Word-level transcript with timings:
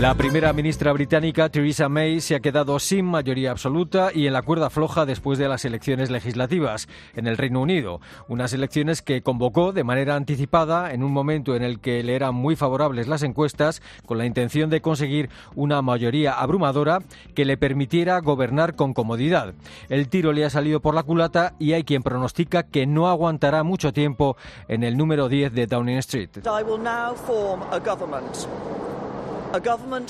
La 0.00 0.14
primera 0.14 0.54
ministra 0.54 0.94
británica, 0.94 1.50
Theresa 1.50 1.90
May, 1.90 2.22
se 2.22 2.34
ha 2.34 2.40
quedado 2.40 2.78
sin 2.78 3.04
mayoría 3.04 3.50
absoluta 3.50 4.08
y 4.14 4.26
en 4.26 4.32
la 4.32 4.40
cuerda 4.40 4.70
floja 4.70 5.04
después 5.04 5.38
de 5.38 5.46
las 5.46 5.66
elecciones 5.66 6.10
legislativas 6.10 6.88
en 7.14 7.26
el 7.26 7.36
Reino 7.36 7.60
Unido. 7.60 8.00
Unas 8.26 8.54
elecciones 8.54 9.02
que 9.02 9.20
convocó 9.20 9.72
de 9.72 9.84
manera 9.84 10.16
anticipada 10.16 10.94
en 10.94 11.04
un 11.04 11.12
momento 11.12 11.54
en 11.54 11.62
el 11.62 11.80
que 11.80 12.02
le 12.02 12.14
eran 12.14 12.34
muy 12.34 12.56
favorables 12.56 13.08
las 13.08 13.22
encuestas, 13.22 13.82
con 14.06 14.16
la 14.16 14.24
intención 14.24 14.70
de 14.70 14.80
conseguir 14.80 15.28
una 15.54 15.82
mayoría 15.82 16.32
abrumadora 16.32 17.00
que 17.34 17.44
le 17.44 17.58
permitiera 17.58 18.18
gobernar 18.20 18.76
con 18.76 18.94
comodidad. 18.94 19.52
El 19.90 20.08
tiro 20.08 20.32
le 20.32 20.46
ha 20.46 20.50
salido 20.50 20.80
por 20.80 20.94
la 20.94 21.02
culata 21.02 21.52
y 21.58 21.74
hay 21.74 21.84
quien 21.84 22.02
pronostica 22.02 22.62
que 22.62 22.86
no 22.86 23.06
aguantará 23.06 23.64
mucho 23.64 23.92
tiempo 23.92 24.38
en 24.66 24.82
el 24.82 24.96
número 24.96 25.28
10 25.28 25.52
de 25.52 25.66
Downing 25.66 25.98
Street. 25.98 26.30
a 27.70 27.78
government 27.78 28.79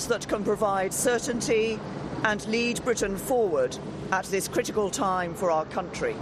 that 0.06 0.28
can 0.28 0.44
provide 0.44 0.92
certainty 0.92 1.80
and 2.24 2.46
lead 2.48 2.84
Britain 2.84 3.16
forward 3.16 3.76
at 4.12 4.26
this 4.26 4.46
critical 4.46 4.90
time 4.90 5.32
for 5.34 5.50
our 5.50 5.64
country. 5.66 6.14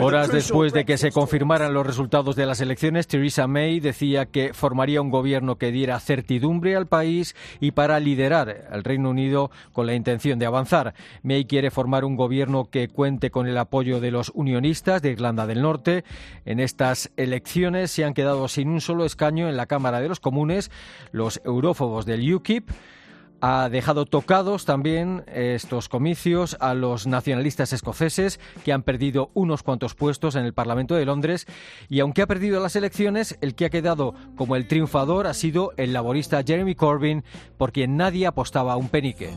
Horas 0.00 0.32
después 0.32 0.72
de 0.72 0.84
que 0.84 0.98
se 0.98 1.12
confirmaran 1.12 1.72
los 1.72 1.86
resultados 1.86 2.34
de 2.34 2.44
las 2.44 2.60
elecciones, 2.60 3.06
Theresa 3.06 3.46
May 3.46 3.78
decía 3.78 4.26
que 4.26 4.52
formaría 4.52 5.00
un 5.00 5.10
gobierno 5.10 5.54
que 5.54 5.70
diera 5.70 6.00
certidumbre 6.00 6.74
al 6.74 6.88
país 6.88 7.36
y 7.60 7.70
para 7.70 8.00
liderar 8.00 8.66
al 8.72 8.82
Reino 8.82 9.10
Unido 9.10 9.52
con 9.72 9.86
la 9.86 9.94
intención 9.94 10.40
de 10.40 10.46
avanzar. 10.46 10.94
May 11.22 11.44
quiere 11.44 11.70
formar 11.70 12.04
un 12.04 12.16
gobierno 12.16 12.68
que 12.70 12.88
cuente 12.88 13.30
con 13.30 13.46
el 13.46 13.56
apoyo 13.56 14.00
de 14.00 14.10
los 14.10 14.32
unionistas 14.34 15.00
de 15.00 15.12
Irlanda 15.12 15.46
del 15.46 15.62
Norte. 15.62 16.04
En 16.44 16.58
estas 16.58 17.12
elecciones 17.16 17.92
se 17.92 18.04
han 18.04 18.14
quedado 18.14 18.48
sin 18.48 18.68
un 18.68 18.80
solo 18.80 19.04
escaño 19.04 19.48
en 19.48 19.56
la 19.56 19.66
Cámara 19.66 20.00
de 20.00 20.08
los 20.08 20.18
Comunes 20.18 20.72
los 21.12 21.40
eurófobos 21.44 22.04
del 22.04 22.34
UKIP 22.34 22.68
ha 23.40 23.68
dejado 23.68 24.06
tocados 24.06 24.64
también 24.64 25.24
estos 25.32 25.88
comicios 25.88 26.56
a 26.60 26.74
los 26.74 27.06
nacionalistas 27.06 27.72
escoceses 27.72 28.40
que 28.64 28.72
han 28.72 28.82
perdido 28.82 29.30
unos 29.34 29.62
cuantos 29.62 29.94
puestos 29.94 30.36
en 30.36 30.44
el 30.44 30.54
Parlamento 30.54 30.94
de 30.94 31.04
Londres 31.04 31.46
y 31.88 32.00
aunque 32.00 32.22
ha 32.22 32.26
perdido 32.26 32.60
las 32.60 32.76
elecciones, 32.76 33.38
el 33.40 33.54
que 33.54 33.66
ha 33.66 33.70
quedado 33.70 34.14
como 34.36 34.56
el 34.56 34.66
triunfador 34.66 35.26
ha 35.26 35.34
sido 35.34 35.72
el 35.76 35.92
laborista 35.92 36.42
Jeremy 36.44 36.74
Corbyn 36.74 37.24
por 37.56 37.72
quien 37.72 37.96
nadie 37.96 38.26
apostaba 38.26 38.76
un 38.76 38.88
penique. 38.88 39.30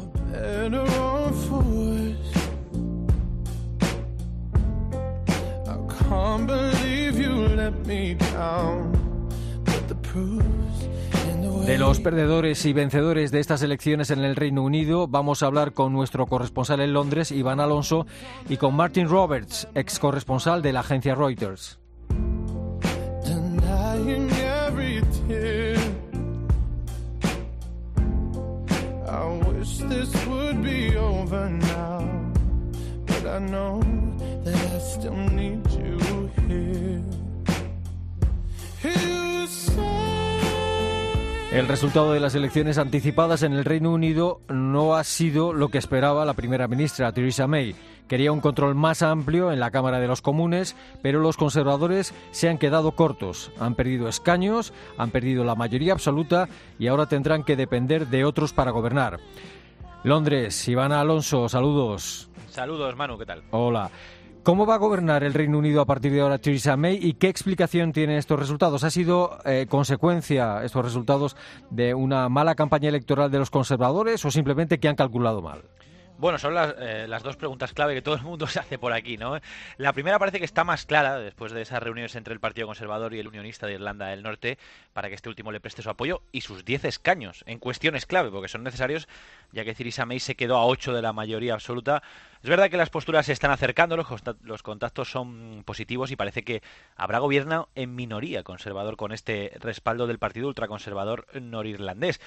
De 11.65 11.77
los 11.77 11.99
perdedores 11.99 12.65
y 12.65 12.73
vencedores 12.73 13.31
de 13.31 13.39
estas 13.39 13.61
elecciones 13.61 14.09
en 14.09 14.19
el 14.23 14.35
Reino 14.35 14.63
Unido 14.63 15.07
vamos 15.07 15.43
a 15.43 15.45
hablar 15.45 15.73
con 15.73 15.93
nuestro 15.93 16.25
corresponsal 16.25 16.79
en 16.79 16.93
Londres, 16.93 17.31
Iván 17.31 17.59
Alonso, 17.59 18.07
y 18.49 18.57
con 18.57 18.75
Martin 18.75 19.07
Roberts, 19.07 19.67
ex 19.75 19.99
corresponsal 19.99 20.61
de 20.61 20.73
la 20.73 20.79
agencia 20.79 21.15
Reuters. 21.15 21.79
El 41.51 41.67
resultado 41.67 42.13
de 42.13 42.19
las 42.19 42.35
elecciones 42.35 42.77
anticipadas 42.77 43.41
en 43.41 43.53
el 43.53 43.65
Reino 43.65 43.91
Unido 43.91 44.39
no 44.49 44.95
ha 44.95 45.03
sido 45.03 45.51
lo 45.51 45.69
que 45.69 45.79
esperaba 45.79 46.23
la 46.23 46.35
primera 46.35 46.67
ministra 46.67 47.11
Theresa 47.11 47.47
May. 47.47 47.75
Quería 48.07 48.31
un 48.31 48.39
control 48.39 48.75
más 48.75 49.01
amplio 49.01 49.51
en 49.51 49.59
la 49.59 49.71
Cámara 49.71 49.99
de 49.99 50.07
los 50.07 50.21
Comunes, 50.21 50.75
pero 51.01 51.19
los 51.19 51.37
conservadores 51.37 52.13
se 52.31 52.49
han 52.49 52.59
quedado 52.59 52.91
cortos. 52.91 53.51
Han 53.59 53.73
perdido 53.73 54.07
escaños, 54.07 54.73
han 54.97 55.09
perdido 55.09 55.43
la 55.43 55.55
mayoría 55.55 55.93
absoluta 55.93 56.47
y 56.77 56.87
ahora 56.87 57.07
tendrán 57.07 57.43
que 57.43 57.55
depender 57.55 58.07
de 58.07 58.25
otros 58.25 58.53
para 58.53 58.71
gobernar. 58.71 59.19
Londres, 60.03 60.67
Ivana 60.67 61.01
Alonso, 61.01 61.49
saludos. 61.49 62.29
Saludos, 62.49 62.95
Manu, 62.95 63.17
¿qué 63.17 63.25
tal? 63.25 63.43
Hola. 63.51 63.89
¿Cómo 64.43 64.65
va 64.65 64.75
a 64.75 64.77
gobernar 64.77 65.23
el 65.25 65.33
Reino 65.33 65.57
Unido 65.57 65.81
a 65.81 65.85
partir 65.85 66.13
de 66.13 66.21
ahora 66.21 66.37
Theresa 66.37 66.77
May 66.77 66.97
y 67.01 67.13
qué 67.13 67.27
explicación 67.27 67.91
tienen 67.91 68.17
estos 68.17 68.39
resultados? 68.39 68.85
¿Ha 68.85 68.89
sido 68.89 69.37
eh, 69.43 69.65
consecuencia 69.69 70.63
estos 70.63 70.83
resultados 70.83 71.35
de 71.69 71.93
una 71.93 72.29
mala 72.29 72.55
campaña 72.55 72.87
electoral 72.87 73.31
de 73.31 73.39
los 73.39 73.49
conservadores 73.49 74.23
o 74.23 74.31
simplemente 74.31 74.79
que 74.79 74.87
han 74.87 74.95
calculado 74.95 75.41
mal? 75.41 75.63
Bueno, 76.19 76.37
son 76.37 76.53
eh, 76.79 77.05
las, 77.07 77.23
dos 77.23 77.37
preguntas 77.37 77.71
clave 77.71 77.93
que 77.93 78.01
todo 78.01 78.15
el 78.15 78.21
mundo 78.23 78.45
se 78.47 78.59
hace 78.59 78.77
por 78.77 78.91
aquí, 78.91 79.15
¿no? 79.15 79.39
La 79.77 79.93
primera 79.93 80.19
parece 80.19 80.39
que 80.39 80.43
está 80.43 80.65
más 80.65 80.85
clara 80.85 81.17
después 81.17 81.53
de 81.53 81.61
esas 81.61 81.81
reuniones 81.81 82.13
entre 82.15 82.33
el 82.33 82.41
Partido 82.41 82.67
Conservador 82.67 83.13
y 83.13 83.19
el 83.19 83.27
Unionista 83.29 83.67
de 83.67 83.75
Irlanda 83.75 84.07
del 84.07 84.21
Norte 84.21 84.57
para 84.91 85.07
que 85.07 85.15
este 85.15 85.29
último 85.29 85.53
le 85.53 85.61
preste 85.61 85.81
su 85.81 85.89
apoyo 85.89 86.21
y 86.33 86.41
sus 86.41 86.65
10 86.65 86.83
escaños 86.83 87.45
en 87.47 87.59
cuestiones 87.59 88.05
clave, 88.05 88.31
porque 88.31 88.49
son 88.49 88.63
necesarios, 88.63 89.07
ya 89.53 89.63
que 89.63 89.73
Theresa 89.73 90.05
May 90.05 90.19
se 90.19 90.35
quedó 90.35 90.57
a 90.57 90.65
8 90.65 90.91
de 90.91 91.01
la 91.01 91.13
mayoría 91.13 91.53
absoluta. 91.53 92.03
Es 92.43 92.49
verdad 92.49 92.69
que 92.69 92.75
las 92.75 92.89
posturas 92.89 93.25
se 93.25 93.31
están 93.31 93.51
acercando, 93.51 93.95
los 93.95 94.61
contactos 94.61 95.09
son 95.09 95.63
positivos 95.63 96.11
y 96.11 96.17
parece 96.17 96.43
que 96.43 96.61
habrá 96.97 97.19
gobierno 97.19 97.69
en 97.75 97.95
minoría 97.95 98.43
conservador 98.43 98.97
con 98.97 99.13
este 99.13 99.53
respaldo 99.61 100.05
del 100.05 100.19
Partido 100.19 100.49
Ultraconservador 100.49 101.27
norirlandés 101.39 102.19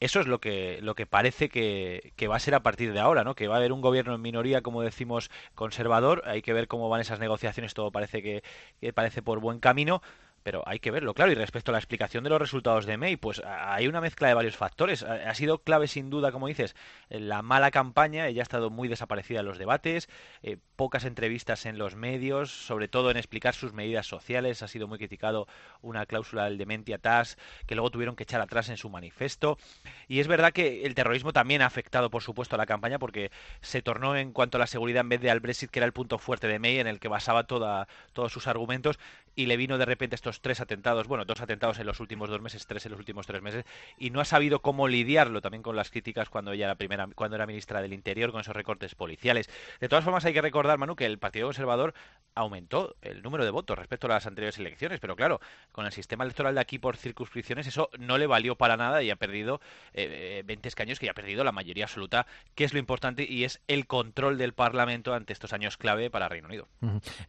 eso 0.00 0.20
es 0.20 0.26
lo 0.26 0.40
que, 0.40 0.78
lo 0.82 0.94
que 0.94 1.06
parece 1.06 1.48
que, 1.48 2.12
que, 2.16 2.28
va 2.28 2.36
a 2.36 2.40
ser 2.40 2.54
a 2.54 2.62
partir 2.62 2.92
de 2.92 3.00
ahora, 3.00 3.24
¿no? 3.24 3.34
Que 3.34 3.48
va 3.48 3.54
a 3.54 3.58
haber 3.58 3.72
un 3.72 3.80
gobierno 3.80 4.14
en 4.14 4.22
minoría, 4.22 4.62
como 4.62 4.82
decimos, 4.82 5.30
conservador. 5.54 6.22
Hay 6.26 6.42
que 6.42 6.52
ver 6.52 6.68
cómo 6.68 6.88
van 6.88 7.00
esas 7.00 7.20
negociaciones. 7.20 7.74
Todo 7.74 7.90
parece 7.90 8.22
que, 8.22 8.42
que 8.80 8.92
parece 8.92 9.22
por 9.22 9.40
buen 9.40 9.58
camino 9.60 10.02
pero 10.46 10.62
hay 10.64 10.78
que 10.78 10.92
verlo, 10.92 11.12
claro. 11.12 11.32
Y 11.32 11.34
respecto 11.34 11.72
a 11.72 11.74
la 11.74 11.78
explicación 11.78 12.22
de 12.22 12.30
los 12.30 12.40
resultados 12.40 12.86
de 12.86 12.96
May, 12.96 13.16
pues 13.16 13.42
hay 13.44 13.88
una 13.88 14.00
mezcla 14.00 14.28
de 14.28 14.34
varios 14.34 14.56
factores. 14.56 15.02
Ha 15.02 15.34
sido 15.34 15.58
clave, 15.58 15.88
sin 15.88 16.08
duda, 16.08 16.30
como 16.30 16.46
dices, 16.46 16.76
la 17.08 17.42
mala 17.42 17.72
campaña. 17.72 18.28
Ella 18.28 18.42
ha 18.42 18.44
estado 18.44 18.70
muy 18.70 18.86
desaparecida 18.86 19.40
en 19.40 19.46
los 19.46 19.58
debates, 19.58 20.08
eh, 20.44 20.56
pocas 20.76 21.04
entrevistas 21.04 21.66
en 21.66 21.78
los 21.78 21.96
medios, 21.96 22.52
sobre 22.52 22.86
todo 22.86 23.10
en 23.10 23.16
explicar 23.16 23.56
sus 23.56 23.72
medidas 23.72 24.06
sociales. 24.06 24.62
Ha 24.62 24.68
sido 24.68 24.86
muy 24.86 24.98
criticado 24.98 25.48
una 25.82 26.06
cláusula 26.06 26.44
del 26.44 26.58
Dementia 26.58 26.98
TAS 26.98 27.38
que 27.66 27.74
luego 27.74 27.90
tuvieron 27.90 28.14
que 28.14 28.22
echar 28.22 28.40
atrás 28.40 28.68
en 28.68 28.76
su 28.76 28.88
manifiesto. 28.88 29.58
Y 30.06 30.20
es 30.20 30.28
verdad 30.28 30.52
que 30.52 30.84
el 30.84 30.94
terrorismo 30.94 31.32
también 31.32 31.60
ha 31.60 31.66
afectado, 31.66 32.08
por 32.08 32.22
supuesto, 32.22 32.54
a 32.54 32.58
la 32.58 32.66
campaña 32.66 33.00
porque 33.00 33.32
se 33.62 33.82
tornó 33.82 34.14
en 34.14 34.30
cuanto 34.30 34.58
a 34.58 34.60
la 34.60 34.68
seguridad 34.68 35.00
en 35.00 35.08
vez 35.08 35.20
de 35.20 35.32
al 35.32 35.40
Brexit, 35.40 35.72
que 35.72 35.80
era 35.80 35.86
el 35.86 35.92
punto 35.92 36.18
fuerte 36.18 36.46
de 36.46 36.60
May, 36.60 36.78
en 36.78 36.86
el 36.86 37.00
que 37.00 37.08
basaba 37.08 37.48
toda, 37.48 37.88
todos 38.12 38.32
sus 38.32 38.46
argumentos, 38.46 39.00
y 39.34 39.46
le 39.46 39.56
vino 39.56 39.76
de 39.76 39.84
repente 39.84 40.14
estos 40.14 40.35
tres 40.40 40.60
atentados, 40.60 41.06
bueno, 41.08 41.24
dos 41.24 41.40
atentados 41.40 41.78
en 41.78 41.86
los 41.86 42.00
últimos 42.00 42.28
dos 42.28 42.40
meses, 42.40 42.66
tres 42.66 42.86
en 42.86 42.92
los 42.92 42.98
últimos 42.98 43.26
tres 43.26 43.42
meses, 43.42 43.64
y 43.98 44.10
no 44.10 44.20
ha 44.20 44.24
sabido 44.24 44.60
cómo 44.60 44.88
lidiarlo 44.88 45.40
también 45.40 45.62
con 45.62 45.76
las 45.76 45.90
críticas 45.90 46.28
cuando 46.28 46.52
ella 46.52 46.66
era 46.66 46.74
primera, 46.74 47.08
cuando 47.14 47.36
era 47.36 47.46
ministra 47.46 47.82
del 47.82 47.92
Interior, 47.92 48.32
con 48.32 48.40
esos 48.40 48.54
recortes 48.54 48.94
policiales. 48.94 49.48
De 49.80 49.88
todas 49.88 50.04
formas, 50.04 50.24
hay 50.24 50.32
que 50.32 50.42
recordar, 50.42 50.78
Manu, 50.78 50.96
que 50.96 51.06
el 51.06 51.18
Partido 51.18 51.46
Conservador 51.46 51.94
aumentó 52.34 52.96
el 53.02 53.22
número 53.22 53.44
de 53.44 53.50
votos 53.50 53.78
respecto 53.78 54.06
a 54.06 54.10
las 54.10 54.26
anteriores 54.26 54.58
elecciones, 54.58 55.00
pero 55.00 55.16
claro, 55.16 55.40
con 55.72 55.86
el 55.86 55.92
sistema 55.92 56.24
electoral 56.24 56.54
de 56.54 56.60
aquí 56.60 56.78
por 56.78 56.96
circunscripciones, 56.96 57.66
eso 57.66 57.88
no 57.98 58.18
le 58.18 58.26
valió 58.26 58.56
para 58.56 58.76
nada 58.76 59.02
y 59.02 59.10
ha 59.10 59.16
perdido 59.16 59.60
eh, 59.94 60.42
20 60.44 60.68
escaños, 60.68 60.98
que 60.98 61.06
ya 61.06 61.12
ha 61.12 61.14
perdido 61.14 61.44
la 61.44 61.52
mayoría 61.52 61.84
absoluta, 61.84 62.26
que 62.54 62.64
es 62.64 62.72
lo 62.72 62.78
importante 62.78 63.26
y 63.28 63.44
es 63.44 63.60
el 63.68 63.86
control 63.86 64.38
del 64.38 64.52
Parlamento 64.52 65.14
ante 65.14 65.32
estos 65.32 65.52
años 65.52 65.76
clave 65.76 66.10
para 66.10 66.28
Reino 66.28 66.48
Unido. 66.48 66.68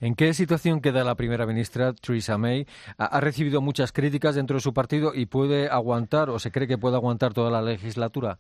¿En 0.02 0.16
qué 0.16 0.34
situación 0.34 0.82
queda 0.82 1.04
la 1.04 1.16
primera 1.16 1.46
ministra 1.46 1.94
Theresa 1.94 2.38
May? 2.38 2.68
Ha 3.00 3.20
recibido 3.22 3.62
muchas 3.62 3.92
críticas 3.92 4.34
dentro 4.34 4.56
de 4.56 4.62
su 4.62 4.74
partido 4.74 5.14
y 5.14 5.28
puede 5.28 5.70
aguantar 5.70 6.32
o 6.32 6.40
se 6.40 6.52
cree 6.52 6.68
que 6.68 6.80
puede 6.80 6.96
aguantar 6.96 7.34
toda 7.34 7.52
la 7.52 7.62
legislatura. 7.62 8.40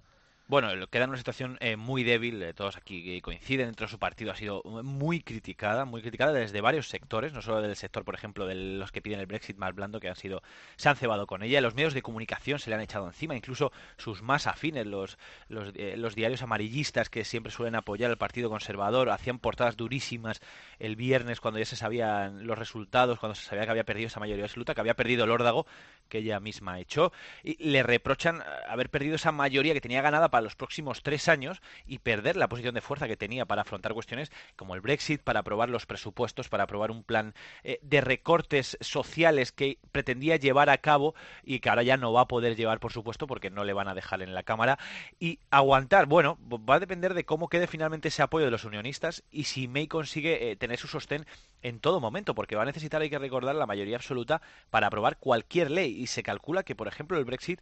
Bueno, 0.49 0.69
queda 0.87 1.03
en 1.03 1.09
una 1.09 1.17
situación 1.17 1.57
eh, 1.59 1.75
muy 1.75 2.05
débil, 2.05 2.41
eh, 2.41 2.53
todos 2.53 2.77
aquí 2.77 3.19
coinciden, 3.19 3.65
dentro 3.65 3.85
de 3.85 3.91
su 3.91 3.99
partido 3.99 4.31
ha 4.31 4.35
sido 4.37 4.61
muy 4.63 5.19
criticada, 5.19 5.83
muy 5.83 6.01
criticada 6.01 6.31
desde 6.31 6.61
varios 6.61 6.87
sectores, 6.87 7.33
no 7.33 7.41
solo 7.41 7.61
del 7.61 7.75
sector, 7.75 8.05
por 8.05 8.15
ejemplo, 8.15 8.47
de 8.47 8.55
los 8.55 8.93
que 8.93 9.01
piden 9.01 9.19
el 9.19 9.25
Brexit 9.25 9.57
más 9.57 9.75
blando, 9.75 9.99
que 9.99 10.07
han 10.07 10.15
sido, 10.15 10.41
se 10.77 10.87
han 10.87 10.95
cebado 10.95 11.27
con 11.27 11.43
ella, 11.43 11.59
los 11.59 11.75
medios 11.75 11.93
de 11.93 12.01
comunicación 12.01 12.59
se 12.59 12.69
le 12.69 12.77
han 12.77 12.81
echado 12.81 13.07
encima, 13.07 13.35
incluso 13.35 13.73
sus 13.97 14.21
más 14.21 14.47
afines, 14.47 14.87
los, 14.87 15.17
los, 15.49 15.73
eh, 15.75 15.95
los 15.97 16.15
diarios 16.15 16.41
amarillistas 16.41 17.09
que 17.09 17.25
siempre 17.25 17.51
suelen 17.51 17.75
apoyar 17.75 18.09
al 18.09 18.17
Partido 18.17 18.49
Conservador, 18.49 19.09
hacían 19.09 19.39
portadas 19.39 19.75
durísimas 19.75 20.39
el 20.79 20.95
viernes 20.95 21.41
cuando 21.41 21.59
ya 21.59 21.65
se 21.65 21.75
sabían 21.75 22.47
los 22.47 22.57
resultados, 22.57 23.19
cuando 23.19 23.35
se 23.35 23.43
sabía 23.43 23.65
que 23.65 23.71
había 23.71 23.83
perdido 23.83 24.07
esa 24.07 24.21
mayoría 24.21 24.45
absoluta, 24.45 24.73
que 24.73 24.79
había 24.79 24.95
perdido 24.95 25.25
el 25.25 25.31
órdago 25.31 25.67
que 26.07 26.19
ella 26.19 26.39
misma 26.39 26.79
echó, 26.79 27.11
y 27.43 27.61
le 27.69 27.83
reprochan 27.83 28.41
haber 28.69 28.89
perdido 28.89 29.17
esa 29.17 29.33
mayoría 29.33 29.73
que 29.73 29.81
tenía 29.81 30.01
ganada 30.01 30.29
para 30.29 30.36
los 30.41 30.55
próximos 30.55 31.03
tres 31.03 31.27
años 31.27 31.61
y 31.85 31.99
perder 31.99 32.35
la 32.35 32.47
posición 32.47 32.75
de 32.75 32.81
fuerza 32.81 33.07
que 33.07 33.17
tenía 33.17 33.45
para 33.45 33.61
afrontar 33.61 33.93
cuestiones 33.93 34.31
como 34.55 34.75
el 34.75 34.81
Brexit, 34.81 35.21
para 35.21 35.41
aprobar 35.41 35.69
los 35.69 35.85
presupuestos, 35.85 36.49
para 36.49 36.63
aprobar 36.63 36.91
un 36.91 37.03
plan 37.03 37.33
eh, 37.63 37.79
de 37.81 38.01
recortes 38.01 38.77
sociales 38.81 39.51
que 39.51 39.79
pretendía 39.91 40.37
llevar 40.37 40.69
a 40.69 40.77
cabo 40.77 41.15
y 41.43 41.59
que 41.59 41.69
ahora 41.69 41.83
ya 41.83 41.97
no 41.97 42.13
va 42.13 42.21
a 42.21 42.27
poder 42.27 42.55
llevar, 42.55 42.79
por 42.79 42.91
supuesto, 42.91 43.27
porque 43.27 43.49
no 43.49 43.63
le 43.63 43.73
van 43.73 43.87
a 43.87 43.95
dejar 43.95 44.21
en 44.21 44.33
la 44.33 44.43
Cámara. 44.43 44.77
Y 45.19 45.39
aguantar, 45.51 46.05
bueno, 46.05 46.37
va 46.49 46.75
a 46.75 46.79
depender 46.79 47.13
de 47.13 47.25
cómo 47.25 47.49
quede 47.49 47.67
finalmente 47.67 48.07
ese 48.09 48.21
apoyo 48.21 48.45
de 48.45 48.51
los 48.51 48.65
unionistas 48.65 49.23
y 49.31 49.45
si 49.45 49.67
May 49.67 49.87
consigue 49.87 50.51
eh, 50.51 50.55
tener 50.55 50.77
su 50.77 50.87
sostén 50.87 51.25
en 51.61 51.79
todo 51.79 51.99
momento, 51.99 52.35
porque 52.35 52.55
va 52.55 52.63
a 52.63 52.65
necesitar, 52.65 53.01
hay 53.01 53.09
que 53.09 53.19
recordar, 53.19 53.55
la 53.55 53.65
mayoría 53.65 53.97
absoluta 53.97 54.41
para 54.69 54.87
aprobar 54.87 55.17
cualquier 55.17 55.71
ley. 55.71 55.99
Y 55.99 56.07
se 56.07 56.23
calcula 56.23 56.63
que, 56.63 56.75
por 56.75 56.87
ejemplo, 56.87 57.17
el 57.17 57.25
Brexit 57.25 57.61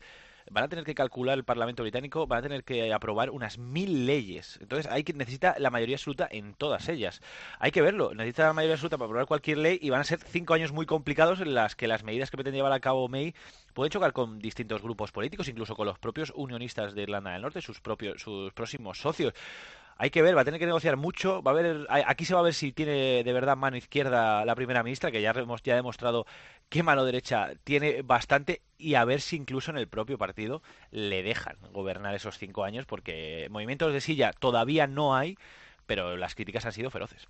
van 0.49 0.65
a 0.65 0.67
tener 0.67 0.85
que 0.85 0.95
calcular 0.95 1.37
el 1.37 1.43
Parlamento 1.43 1.83
británico, 1.83 2.27
van 2.27 2.39
a 2.39 2.41
tener 2.43 2.63
que 2.63 2.93
aprobar 2.93 3.29
unas 3.29 3.57
mil 3.57 4.05
leyes. 4.05 4.57
Entonces 4.61 4.91
hay 4.91 5.03
que 5.03 5.13
necesita 5.13 5.55
la 5.59 5.69
mayoría 5.69 5.95
absoluta 5.95 6.27
en 6.29 6.53
todas 6.53 6.87
ellas. 6.89 7.21
Hay 7.59 7.71
que 7.71 7.81
verlo, 7.81 8.13
necesita 8.13 8.47
la 8.47 8.53
mayoría 8.53 8.75
absoluta 8.75 8.97
para 8.97 9.07
aprobar 9.07 9.25
cualquier 9.27 9.57
ley 9.57 9.79
y 9.81 9.89
van 9.89 10.01
a 10.01 10.03
ser 10.03 10.19
cinco 10.19 10.53
años 10.53 10.71
muy 10.71 10.85
complicados 10.85 11.41
en 11.41 11.53
las 11.53 11.75
que 11.75 11.87
las 11.87 12.03
medidas 12.03 12.29
que 12.29 12.37
pretende 12.37 12.57
llevar 12.57 12.73
a 12.73 12.79
cabo 12.79 13.07
May 13.07 13.33
pueden 13.73 13.91
chocar 13.91 14.13
con 14.13 14.39
distintos 14.39 14.81
grupos 14.81 15.11
políticos, 15.11 15.47
incluso 15.47 15.75
con 15.75 15.85
los 15.85 15.99
propios 15.99 16.31
unionistas 16.35 16.95
de 16.95 17.03
Irlanda 17.03 17.31
del 17.31 17.41
Norte, 17.41 17.61
sus 17.61 17.81
propios, 17.81 18.21
sus 18.21 18.53
próximos 18.53 18.99
socios 18.99 19.33
hay 19.97 20.09
que 20.09 20.21
ver, 20.21 20.35
va 20.35 20.41
a 20.41 20.45
tener 20.45 20.59
que 20.59 20.65
negociar 20.65 20.97
mucho. 20.97 21.41
Va 21.41 21.51
a 21.51 21.53
ver, 21.53 21.87
aquí 21.89 22.25
se 22.25 22.33
va 22.33 22.41
a 22.41 22.43
ver 22.43 22.53
si 22.53 22.71
tiene 22.71 23.23
de 23.23 23.33
verdad 23.33 23.55
mano 23.55 23.77
izquierda 23.77 24.45
la 24.45 24.55
primera 24.55 24.83
ministra, 24.83 25.11
que 25.11 25.21
ya 25.21 25.31
hemos 25.31 25.63
ya 25.63 25.75
demostrado 25.75 26.25
que 26.69 26.83
mano 26.83 27.05
derecha 27.05 27.51
tiene 27.63 28.01
bastante, 28.01 28.61
y 28.77 28.95
a 28.95 29.05
ver 29.05 29.21
si 29.21 29.35
incluso 29.35 29.71
en 29.71 29.77
el 29.77 29.87
propio 29.87 30.17
partido 30.17 30.61
le 30.91 31.23
dejan 31.23 31.57
gobernar 31.71 32.15
esos 32.15 32.37
cinco 32.37 32.63
años, 32.63 32.85
porque 32.85 33.47
movimientos 33.51 33.93
de 33.93 34.01
silla 34.01 34.33
todavía 34.33 34.87
no 34.87 35.15
hay 35.15 35.37
pero 35.85 36.17
las 36.17 36.33
críticas 36.35 36.65
han 36.65 36.71
sido 36.71 36.89
feroces. 36.89 37.27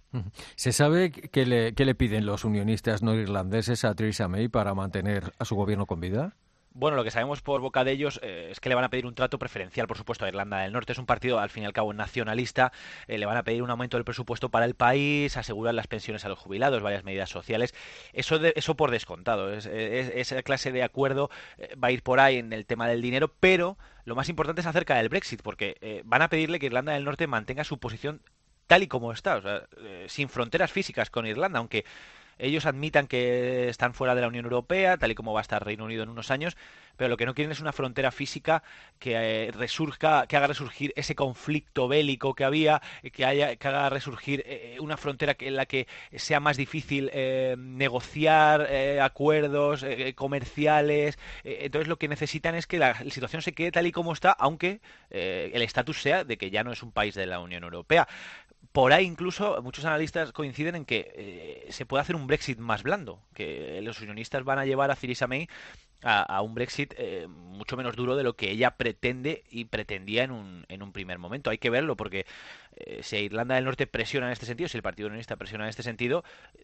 ¿Se 0.55 0.71
sabe 0.71 1.11
qué 1.11 1.45
le, 1.45 1.71
le 1.71 1.95
piden 1.95 2.25
los 2.25 2.45
unionistas 2.45 3.03
no 3.03 3.13
irlandeses 3.13 3.83
a 3.83 3.93
Theresa 3.95 4.27
May 4.27 4.47
para 4.47 4.73
mantener 4.73 5.33
a 5.39 5.43
su 5.45 5.55
gobierno 5.55 5.85
con 5.85 5.99
vida? 5.99 6.35
Bueno, 6.77 6.97
lo 6.97 7.05
que 7.05 7.11
sabemos 7.11 7.41
por 7.41 7.61
boca 7.61 7.85
de 7.85 7.93
ellos 7.93 8.19
eh, 8.21 8.49
es 8.51 8.59
que 8.59 8.67
le 8.67 8.75
van 8.75 8.83
a 8.83 8.89
pedir 8.89 9.05
un 9.05 9.15
trato 9.15 9.39
preferencial, 9.39 9.87
por 9.87 9.95
supuesto, 9.95 10.25
a 10.25 10.27
Irlanda 10.27 10.59
del 10.59 10.73
Norte. 10.73 10.91
Es 10.91 10.97
un 10.97 11.05
partido, 11.05 11.39
al 11.39 11.49
fin 11.49 11.63
y 11.63 11.65
al 11.65 11.71
cabo, 11.71 11.93
nacionalista. 11.93 12.73
Eh, 13.07 13.17
le 13.17 13.25
van 13.25 13.37
a 13.37 13.43
pedir 13.43 13.63
un 13.63 13.69
aumento 13.69 13.95
del 13.95 14.03
presupuesto 14.03 14.49
para 14.49 14.65
el 14.65 14.75
país, 14.75 15.37
asegurar 15.37 15.73
las 15.73 15.87
pensiones 15.87 16.25
a 16.25 16.29
los 16.29 16.37
jubilados, 16.37 16.83
varias 16.83 17.05
medidas 17.05 17.29
sociales. 17.29 17.73
Eso, 18.11 18.41
eso 18.43 18.75
por 18.75 18.91
descontado. 18.91 19.53
Es, 19.53 19.67
esa 19.67 20.43
clase 20.43 20.73
de 20.73 20.83
acuerdo 20.83 21.29
eh, 21.57 21.73
va 21.81 21.87
a 21.87 21.91
ir 21.91 22.03
por 22.03 22.19
ahí 22.19 22.39
en 22.39 22.51
el 22.51 22.65
tema 22.65 22.89
del 22.89 23.01
dinero, 23.01 23.33
pero 23.39 23.77
lo 24.03 24.15
más 24.15 24.27
importante 24.27 24.59
es 24.59 24.67
acerca 24.67 24.97
del 24.97 25.07
Brexit, 25.07 25.41
porque 25.43 26.03
van 26.03 26.23
a 26.23 26.29
pedirle 26.29 26.59
que 26.59 26.65
Irlanda 26.65 26.91
del 26.91 27.05
Norte 27.05 27.25
mantenga 27.25 27.63
su 27.63 27.77
posición 27.77 28.21
tal 28.67 28.83
y 28.83 28.87
como 28.87 29.13
está, 29.13 29.37
o 29.37 29.41
sea, 29.41 29.65
sin 30.07 30.27
fronteras 30.27 30.73
físicas 30.73 31.09
con 31.09 31.25
Irlanda, 31.25 31.59
aunque 31.59 31.85
ellos 32.37 32.65
admitan 32.65 33.07
que 33.07 33.69
están 33.69 33.93
fuera 33.93 34.15
de 34.15 34.21
la 34.21 34.27
Unión 34.27 34.45
Europea, 34.45 34.97
tal 34.97 35.11
y 35.11 35.15
como 35.15 35.33
va 35.33 35.39
a 35.39 35.41
estar 35.41 35.63
Reino 35.63 35.85
Unido 35.85 36.03
en 36.03 36.09
unos 36.09 36.31
años, 36.31 36.57
pero 36.97 37.09
lo 37.09 37.17
que 37.17 37.25
no 37.25 37.33
quieren 37.33 37.51
es 37.51 37.59
una 37.59 37.71
frontera 37.71 38.11
física 38.11 38.63
que 38.99 39.15
eh, 39.15 39.51
que 40.27 40.37
haga 40.37 40.47
resurgir 40.47 40.93
ese 40.95 41.15
conflicto 41.15 41.87
bélico 41.87 42.33
que 42.33 42.43
había, 42.43 42.81
que 43.11 43.25
haya, 43.25 43.55
que 43.55 43.67
haga 43.67 43.89
resurgir 43.89 44.43
eh, 44.45 44.77
una 44.79 44.97
frontera 44.97 45.35
en 45.39 45.55
la 45.55 45.65
que 45.65 45.87
sea 46.15 46.39
más 46.39 46.57
difícil 46.57 47.09
eh, 47.13 47.55
negociar 47.57 48.67
acuerdos 49.01 49.85
comerciales. 50.15 51.17
entonces 51.43 51.87
lo 51.87 51.97
que 51.97 52.07
necesitan 52.07 52.55
es 52.55 52.67
que 52.67 52.79
la, 52.79 52.95
situación 53.09 53.41
se 53.41 53.53
quede 53.53 53.71
tal 53.71 53.87
y 53.87 53.91
como 53.91 54.13
está, 54.13 54.31
aunque 54.31 54.81
el 55.09 55.61
estatus 55.61 56.01
sea 56.01 56.23
de 56.23 56.37
que 56.37 56.49
ya 56.49 56.63
no 56.63 56.71
es 56.71 56.83
un 56.83 56.91
país 56.91 57.15
de 57.15 57.25
la 57.25 57.39
Unión 57.39 57.63
Europea 57.63 58.07
por 58.71 58.93
ahí 58.93 59.05
incluso 59.05 59.61
muchos 59.61 59.85
analistas 59.85 60.31
coinciden 60.31 60.75
en 60.75 60.85
que 60.85 61.67
se 61.69 61.85
puede 61.85 62.01
hacer 62.01 62.15
un 62.15 62.27
Brexit 62.27 62.59
más 62.59 62.83
blando, 62.83 63.19
que 63.33 63.79
los 63.81 64.01
unionistas 64.01 64.43
van 64.43 64.59
a 64.59 64.65
llevar 64.65 64.91
a 64.91 64.95
Theresa 64.95 65.27
May 65.27 65.47
a, 66.05 66.41
un 66.41 66.53
Brexit 66.53 66.93
eh, 66.97 67.27
mucho 67.27 67.75
menos 67.75 67.95
duro 67.95 68.15
de 68.15 68.23
lo 68.23 68.35
que 68.35 68.51
ella 68.51 68.71
pretende 68.71 69.43
y 69.49 69.65
pretendía 69.65 70.23
en 70.23 70.31
un, 70.31 70.65
en 70.69 70.83
un 70.83 70.91
primer 70.91 71.17
momento. 71.17 71.49
Hay 71.49 71.57
que 71.57 71.71
verlo 71.71 71.95
porque 71.95 72.25
eh, 72.75 73.01
si 73.03 73.17
Irlanda 73.17 73.55
del 73.55 73.65
Norte 73.65 73.87
presiona 73.87 74.27
en 74.27 74.33
este 74.33 74.45
sentido, 74.45 74.67
si 74.67 74.77
el 74.77 74.83
Partido 74.83 75.07
Unionista 75.07 75.35
presiona 75.37 75.63
en 75.63 75.69
este 75.69 75.83
sentido, 75.83 76.23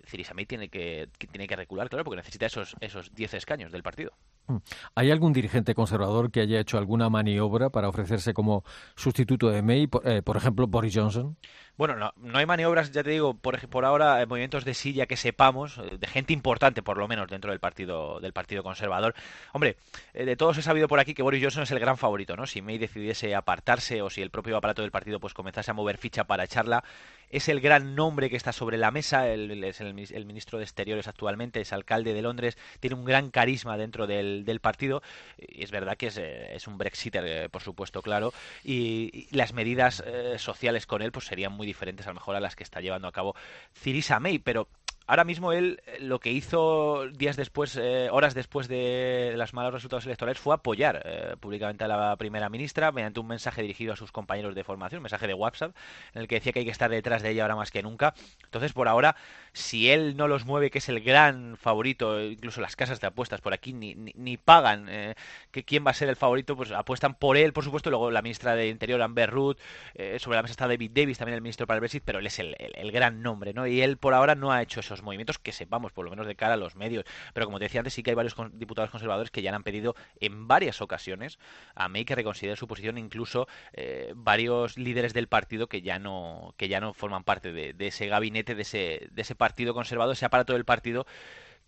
Theresa 0.09 0.33
May 0.33 0.45
tiene 0.45 0.69
que, 0.69 1.09
tiene 1.17 1.47
que 1.47 1.55
recular, 1.55 1.89
claro, 1.89 2.03
porque 2.03 2.17
necesita 2.17 2.45
esos, 2.45 2.75
esos 2.81 3.13
10 3.13 3.33
escaños 3.35 3.71
del 3.71 3.83
partido. 3.83 4.11
Mm. 4.47 4.57
¿Hay 4.95 5.11
algún 5.11 5.31
dirigente 5.31 5.73
conservador 5.73 6.31
que 6.31 6.41
haya 6.41 6.59
hecho 6.59 6.77
alguna 6.77 7.09
maniobra 7.09 7.69
para 7.69 7.87
ofrecerse 7.87 8.33
como 8.33 8.63
sustituto 8.95 9.49
de 9.49 9.61
May, 9.61 9.87
por, 9.87 10.07
eh, 10.07 10.21
por 10.21 10.35
ejemplo, 10.35 10.67
Boris 10.67 10.95
Johnson? 10.95 11.37
Bueno, 11.77 11.95
no, 11.95 12.13
no 12.17 12.37
hay 12.37 12.45
maniobras, 12.45 12.91
ya 12.91 13.01
te 13.01 13.09
digo, 13.09 13.33
por, 13.33 13.67
por 13.69 13.85
ahora, 13.85 14.23
movimientos 14.27 14.65
de 14.65 14.73
silla 14.73 15.07
que 15.07 15.15
sepamos, 15.15 15.79
de 15.99 16.07
gente 16.07 16.33
importante, 16.33 16.83
por 16.83 16.97
lo 16.97 17.07
menos, 17.07 17.27
dentro 17.29 17.51
del 17.51 17.59
partido, 17.59 18.19
del 18.19 18.33
partido 18.33 18.61
conservador. 18.61 19.15
Hombre, 19.53 19.77
eh, 20.13 20.25
de 20.25 20.35
todos 20.35 20.57
he 20.57 20.61
sabido 20.61 20.87
por 20.87 20.99
aquí 20.99 21.13
que 21.13 21.23
Boris 21.23 21.41
Johnson 21.41 21.63
es 21.63 21.71
el 21.71 21.79
gran 21.79 21.97
favorito, 21.97 22.35
¿no? 22.35 22.45
Si 22.45 22.61
May 22.61 22.77
decidiese 22.77 23.33
apartarse 23.33 24.01
o 24.01 24.09
si 24.09 24.21
el 24.21 24.29
propio 24.29 24.57
aparato 24.57 24.81
del 24.81 24.91
partido 24.91 25.19
pues 25.19 25.33
comenzase 25.33 25.71
a 25.71 25.73
mover 25.73 25.97
ficha 26.01 26.25
para 26.25 26.43
echarla, 26.43 26.83
es 27.29 27.47
el 27.47 27.61
gran 27.61 27.95
nombre 27.95 28.29
que 28.29 28.35
está 28.35 28.51
sobre 28.51 28.77
la 28.77 28.91
mesa, 28.91 29.29
es 29.29 29.79
el, 29.79 29.93
ministro 30.25 30.57
de 30.57 30.65
Exteriores 30.65 31.07
actualmente, 31.07 31.61
es 31.61 31.71
alcalde 31.71 32.13
de 32.13 32.21
Londres, 32.21 32.57
tiene 32.81 32.97
un 32.97 33.05
gran 33.05 33.31
carisma 33.31 33.77
dentro 33.77 34.05
del, 34.05 34.59
partido, 34.61 35.01
y 35.37 35.63
es 35.63 35.71
verdad 35.71 35.95
que 35.95 36.07
es, 36.07 36.17
eh, 36.17 36.57
un 36.67 36.77
Brexiter, 36.77 37.23
eh, 37.25 37.49
por 37.49 37.61
supuesto, 37.61 38.01
claro, 38.01 38.33
y, 38.65 39.29
las 39.31 39.53
medidas 39.53 40.03
sociales 40.37 40.85
con 40.85 41.01
él 41.01 41.11
pues 41.11 41.25
serían 41.25 41.53
muy 41.53 41.65
diferentes 41.65 42.05
a 42.05 42.09
lo 42.09 42.15
mejor 42.15 42.35
a 42.35 42.41
las 42.41 42.55
que 42.55 42.63
está 42.63 42.81
llevando 42.81 43.07
a 43.07 43.11
cabo 43.13 43.33
Theresa 43.81 44.19
May, 44.19 44.39
pero 44.39 44.67
ahora 45.11 45.25
mismo 45.25 45.51
él 45.51 45.81
eh, 45.87 45.97
lo 45.99 46.19
que 46.19 46.31
hizo 46.31 47.05
días 47.09 47.35
después, 47.35 47.75
eh, 47.75 48.07
horas 48.11 48.33
después 48.33 48.69
de 48.69 49.33
los 49.35 49.53
malos 49.53 49.73
resultados 49.73 50.05
electorales 50.05 50.39
fue 50.39 50.55
apoyar 50.55 51.01
eh, 51.03 51.35
públicamente 51.37 51.83
a 51.83 51.89
la 51.89 52.15
primera 52.15 52.47
ministra 52.47 52.93
mediante 52.93 53.19
un 53.19 53.27
mensaje 53.27 53.61
dirigido 53.61 53.91
a 53.91 53.97
sus 53.97 54.13
compañeros 54.13 54.55
de 54.55 54.63
formación, 54.63 54.99
un 54.99 55.03
mensaje 55.03 55.27
de 55.27 55.33
WhatsApp, 55.33 55.75
en 56.13 56.21
el 56.21 56.29
que 56.29 56.35
decía 56.35 56.53
que 56.53 56.59
hay 56.59 56.65
que 56.65 56.71
estar 56.71 56.89
detrás 56.89 57.21
de 57.23 57.31
ella 57.31 57.41
ahora 57.41 57.57
más 57.57 57.71
que 57.71 57.83
nunca. 57.83 58.13
Entonces, 58.45 58.71
por 58.71 58.87
ahora, 58.87 59.17
si 59.51 59.91
él 59.91 60.15
no 60.15 60.29
los 60.29 60.45
mueve, 60.45 60.71
que 60.71 60.77
es 60.77 60.87
el 60.87 61.01
gran 61.01 61.57
favorito, 61.57 62.21
incluso 62.21 62.61
las 62.61 62.77
casas 62.77 63.01
de 63.01 63.07
apuestas 63.07 63.41
por 63.41 63.53
aquí 63.53 63.73
ni, 63.73 64.37
pagan 64.37 64.89
quién 65.51 65.85
va 65.85 65.91
a 65.91 65.93
ser 65.93 66.07
el 66.07 66.15
favorito, 66.15 66.55
pues 66.55 66.71
apuestan 66.71 67.15
por 67.15 67.35
él, 67.35 67.51
por 67.51 67.65
supuesto. 67.65 67.89
Luego 67.89 68.11
la 68.11 68.21
ministra 68.21 68.55
de 68.55 68.69
Interior, 68.69 69.01
Amber 69.01 69.29
Ruth, 69.29 69.57
sobre 70.19 70.37
la 70.37 70.41
mesa 70.41 70.53
está 70.53 70.67
David 70.67 70.91
Davis, 70.93 71.17
también 71.17 71.35
el 71.35 71.41
ministro 71.41 71.67
para 71.67 71.75
el 71.75 71.81
Brexit, 71.81 72.03
pero 72.05 72.19
él 72.19 72.27
es 72.27 72.39
el, 72.39 72.55
el 72.57 72.91
gran 72.91 73.21
nombre, 73.21 73.53
¿no? 73.53 73.67
Y 73.67 73.81
él 73.81 73.97
por 73.97 74.13
ahora 74.13 74.35
no 74.35 74.51
ha 74.53 74.61
hecho 74.61 74.79
esos 74.79 75.00
movimientos 75.01 75.39
que 75.39 75.51
sepamos, 75.51 75.91
por 75.91 76.05
lo 76.05 76.11
menos 76.11 76.27
de 76.27 76.35
cara 76.35 76.55
a 76.55 76.57
los 76.57 76.75
medios. 76.75 77.05
Pero 77.33 77.45
como 77.45 77.59
te 77.59 77.65
decía 77.65 77.81
antes, 77.81 77.93
sí 77.93 78.03
que 78.03 78.11
hay 78.11 78.15
varios 78.15 78.35
diputados 78.53 78.89
conservadores 78.91 79.31
que 79.31 79.41
ya 79.41 79.55
han 79.55 79.63
pedido 79.63 79.95
en 80.19 80.47
varias 80.47 80.81
ocasiones 80.81 81.39
a 81.75 81.87
May 81.89 82.05
que 82.05 82.15
reconsidere 82.15 82.55
su 82.55 82.67
posición, 82.67 82.97
incluso 82.97 83.47
eh, 83.73 84.13
varios 84.15 84.77
líderes 84.77 85.13
del 85.13 85.27
partido 85.27 85.67
que 85.67 85.81
ya 85.81 85.99
no, 85.99 86.53
que 86.57 86.67
ya 86.67 86.79
no 86.79 86.93
forman 86.93 87.23
parte 87.23 87.51
de, 87.51 87.75
ese 87.79 88.07
gabinete, 88.07 88.55
de 88.55 88.61
ese, 88.61 89.09
de 89.11 89.21
ese 89.21 89.35
partido 89.35 89.73
conservador, 89.73 90.13
ese 90.13 90.25
aparato 90.25 90.53
del 90.53 90.65
partido 90.65 91.05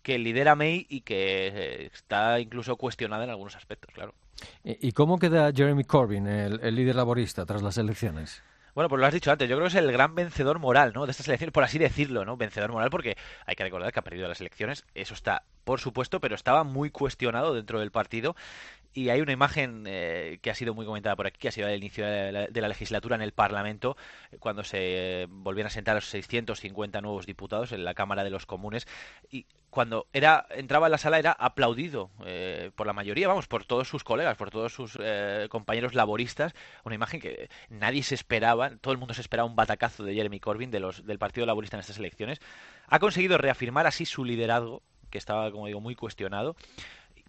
que 0.02 0.18
lidera 0.18 0.54
May 0.54 0.86
y 0.88 1.00
que 1.00 1.48
eh, 1.48 1.90
está 1.92 2.40
incluso 2.40 2.76
cuestionada 2.76 3.24
en 3.24 3.30
algunos 3.30 3.56
aspectos, 3.56 3.92
claro. 3.92 4.14
¿Y 4.62 4.92
cómo 4.92 5.18
queda 5.18 5.52
Jeremy 5.52 5.84
Corbyn, 5.84 6.26
el 6.26 6.74
líder 6.74 6.96
laborista, 6.96 7.46
tras 7.46 7.62
las 7.62 7.78
elecciones? 7.78 8.42
Bueno, 8.74 8.88
pues 8.88 8.98
lo 9.00 9.06
has 9.06 9.14
dicho 9.14 9.30
antes, 9.30 9.48
yo 9.48 9.56
creo 9.56 9.68
que 9.68 9.76
es 9.76 9.82
el 9.82 9.92
gran 9.92 10.14
vencedor 10.16 10.58
moral, 10.58 10.92
¿no? 10.94 11.06
De 11.06 11.12
estas 11.12 11.28
elecciones, 11.28 11.52
por 11.52 11.62
así 11.62 11.78
decirlo, 11.78 12.24
¿no? 12.24 12.36
Vencedor 12.36 12.72
moral 12.72 12.90
porque 12.90 13.16
hay 13.46 13.54
que 13.54 13.62
recordar 13.62 13.92
que 13.92 14.00
ha 14.00 14.02
perdido 14.02 14.26
las 14.26 14.40
elecciones, 14.40 14.84
eso 14.94 15.14
está 15.14 15.44
por 15.64 15.80
supuesto, 15.80 16.20
pero 16.20 16.34
estaba 16.34 16.64
muy 16.64 16.90
cuestionado 16.90 17.54
dentro 17.54 17.78
del 17.80 17.90
partido 17.90 18.34
Y 18.96 19.08
hay 19.08 19.20
una 19.20 19.32
imagen 19.32 19.84
eh, 19.88 20.38
que 20.40 20.52
ha 20.52 20.54
sido 20.54 20.72
muy 20.72 20.86
comentada 20.86 21.16
por 21.16 21.26
aquí, 21.26 21.38
que 21.38 21.48
ha 21.48 21.52
sido 21.52 21.66
el 21.66 21.78
inicio 21.78 22.06
de 22.06 22.48
la, 22.52 22.68
legislatura 22.68 23.16
en 23.16 23.22
el 23.22 23.32
Parlamento, 23.32 23.96
cuando 24.38 24.62
se 24.62 25.26
volvían 25.28 25.66
a 25.66 25.70
sentar 25.70 25.96
los 25.96 26.06
650 26.06 27.00
nuevos 27.00 27.26
diputados 27.26 27.72
en 27.72 27.84
la 27.84 27.94
Cámara 27.94 28.22
de 28.22 28.30
los 28.30 28.46
Comunes. 28.46 28.86
Y 29.32 29.46
cuando 29.68 30.06
era 30.12 30.46
entraba 30.50 30.86
en 30.86 30.92
la 30.92 30.98
sala 30.98 31.18
era 31.18 31.32
aplaudido 31.32 32.10
eh, 32.24 32.70
por 32.76 32.86
la 32.86 32.92
mayoría, 32.92 33.26
vamos, 33.26 33.48
por 33.48 33.64
todos 33.64 33.88
sus 33.88 34.04
colegas, 34.04 34.36
por 34.36 34.52
todos 34.52 34.72
sus 34.72 34.96
eh, 35.00 35.48
compañeros 35.50 35.94
laboristas. 35.94 36.54
Una 36.84 36.94
imagen 36.94 37.20
que 37.20 37.50
nadie 37.70 38.04
se 38.04 38.14
esperaba, 38.14 38.76
todo 38.76 38.92
el 38.92 38.98
mundo 38.98 39.12
se 39.12 39.22
esperaba 39.22 39.48
un 39.48 39.56
batacazo 39.56 40.04
de 40.04 40.14
Jeremy 40.14 40.38
Corbyn 40.38 40.70
del 40.70 41.18
Partido 41.18 41.46
Laborista 41.46 41.76
en 41.76 41.80
estas 41.80 41.98
elecciones. 41.98 42.38
Ha 42.86 43.00
conseguido 43.00 43.38
reafirmar 43.38 43.88
así 43.88 44.06
su 44.06 44.24
liderazgo, 44.24 44.82
que 45.10 45.18
estaba, 45.18 45.50
como 45.50 45.66
digo, 45.66 45.80
muy 45.80 45.96
cuestionado 45.96 46.54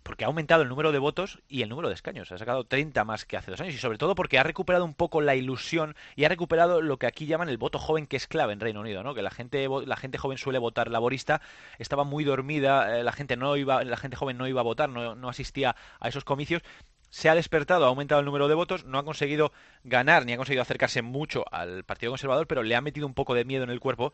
porque 0.05 0.23
ha 0.23 0.27
aumentado 0.27 0.61
el 0.61 0.69
número 0.69 0.91
de 0.91 0.99
votos 0.99 1.41
y 1.49 1.63
el 1.63 1.69
número 1.69 1.87
de 1.87 1.95
escaños. 1.95 2.31
Ha 2.31 2.37
sacado 2.37 2.63
30 2.63 3.03
más 3.05 3.25
que 3.25 3.37
hace 3.37 3.49
dos 3.49 3.59
años 3.59 3.73
y 3.73 3.79
sobre 3.79 3.97
todo 3.97 4.13
porque 4.13 4.37
ha 4.37 4.43
recuperado 4.43 4.85
un 4.85 4.93
poco 4.93 5.19
la 5.19 5.35
ilusión 5.35 5.95
y 6.15 6.25
ha 6.25 6.29
recuperado 6.29 6.83
lo 6.83 6.99
que 6.99 7.07
aquí 7.07 7.25
llaman 7.25 7.49
el 7.49 7.57
voto 7.57 7.79
joven, 7.79 8.05
que 8.05 8.15
es 8.15 8.27
clave 8.27 8.53
en 8.53 8.59
Reino 8.59 8.81
Unido, 8.81 9.01
¿no? 9.01 9.15
Que 9.15 9.23
la 9.23 9.31
gente, 9.31 9.67
la 9.87 9.97
gente 9.97 10.19
joven 10.19 10.37
suele 10.37 10.59
votar 10.59 10.91
laborista, 10.91 11.41
estaba 11.79 12.03
muy 12.03 12.23
dormida, 12.23 12.99
eh, 12.99 13.03
la 13.03 13.13
gente 13.13 13.35
no 13.35 13.57
iba, 13.57 13.83
la 13.83 13.97
gente 13.97 14.15
joven 14.15 14.37
no 14.37 14.47
iba 14.47 14.61
a 14.61 14.63
votar, 14.63 14.89
no, 14.89 15.15
no 15.15 15.27
asistía 15.27 15.75
a 15.99 16.07
esos 16.07 16.23
comicios 16.23 16.61
se 17.15 17.29
ha 17.29 17.35
despertado, 17.35 17.85
ha 17.85 17.87
aumentado 17.87 18.19
el 18.19 18.25
número 18.25 18.49
de 18.49 18.55
votos, 18.55 18.83
no 18.83 18.97
ha 18.97 19.05
conseguido 19.05 19.53
ganar 19.85 20.25
ni 20.25 20.33
ha 20.33 20.37
conseguido 20.37 20.61
acercarse 20.61 21.01
mucho 21.01 21.45
al 21.49 21.85
Partido 21.85 22.11
Conservador, 22.11 22.45
pero 22.45 22.61
le 22.61 22.75
ha 22.75 22.81
metido 22.81 23.07
un 23.07 23.13
poco 23.13 23.33
de 23.33 23.45
miedo 23.45 23.63
en 23.63 23.69
el 23.69 23.79
cuerpo 23.79 24.11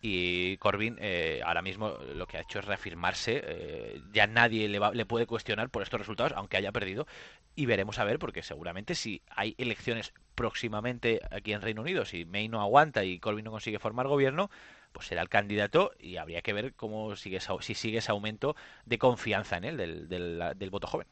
y 0.00 0.56
Corbyn 0.58 0.96
eh, 1.00 1.40
ahora 1.44 1.62
mismo 1.62 1.98
lo 2.14 2.28
que 2.28 2.36
ha 2.36 2.42
hecho 2.42 2.60
es 2.60 2.64
reafirmarse. 2.64 3.42
Eh, 3.44 4.00
ya 4.12 4.28
nadie 4.28 4.68
le, 4.68 4.78
le 4.92 5.04
puede 5.04 5.26
cuestionar 5.26 5.68
por 5.68 5.82
estos 5.82 5.98
resultados, 5.98 6.32
aunque 6.36 6.56
haya 6.56 6.70
perdido. 6.70 7.08
Y 7.56 7.66
veremos 7.66 7.98
a 7.98 8.04
ver, 8.04 8.20
porque 8.20 8.44
seguramente 8.44 8.94
si 8.94 9.20
hay 9.30 9.56
elecciones 9.58 10.14
próximamente 10.36 11.22
aquí 11.32 11.54
en 11.54 11.60
Reino 11.60 11.82
Unido, 11.82 12.04
si 12.04 12.24
May 12.24 12.46
no 12.46 12.60
aguanta 12.60 13.02
y 13.02 13.18
Corbyn 13.18 13.46
no 13.46 13.50
consigue 13.50 13.80
formar 13.80 14.06
gobierno, 14.06 14.48
pues 14.92 15.08
será 15.08 15.22
el 15.22 15.28
candidato 15.28 15.90
y 15.98 16.18
habría 16.18 16.40
que 16.40 16.52
ver 16.52 16.74
cómo 16.74 17.16
sigue 17.16 17.40
si 17.40 17.74
sigue 17.74 17.98
ese 17.98 18.12
aumento 18.12 18.54
de 18.86 18.98
confianza 18.98 19.56
en 19.56 19.64
él 19.64 20.08
del 20.08 20.70
voto 20.70 20.86
joven. 20.86 21.08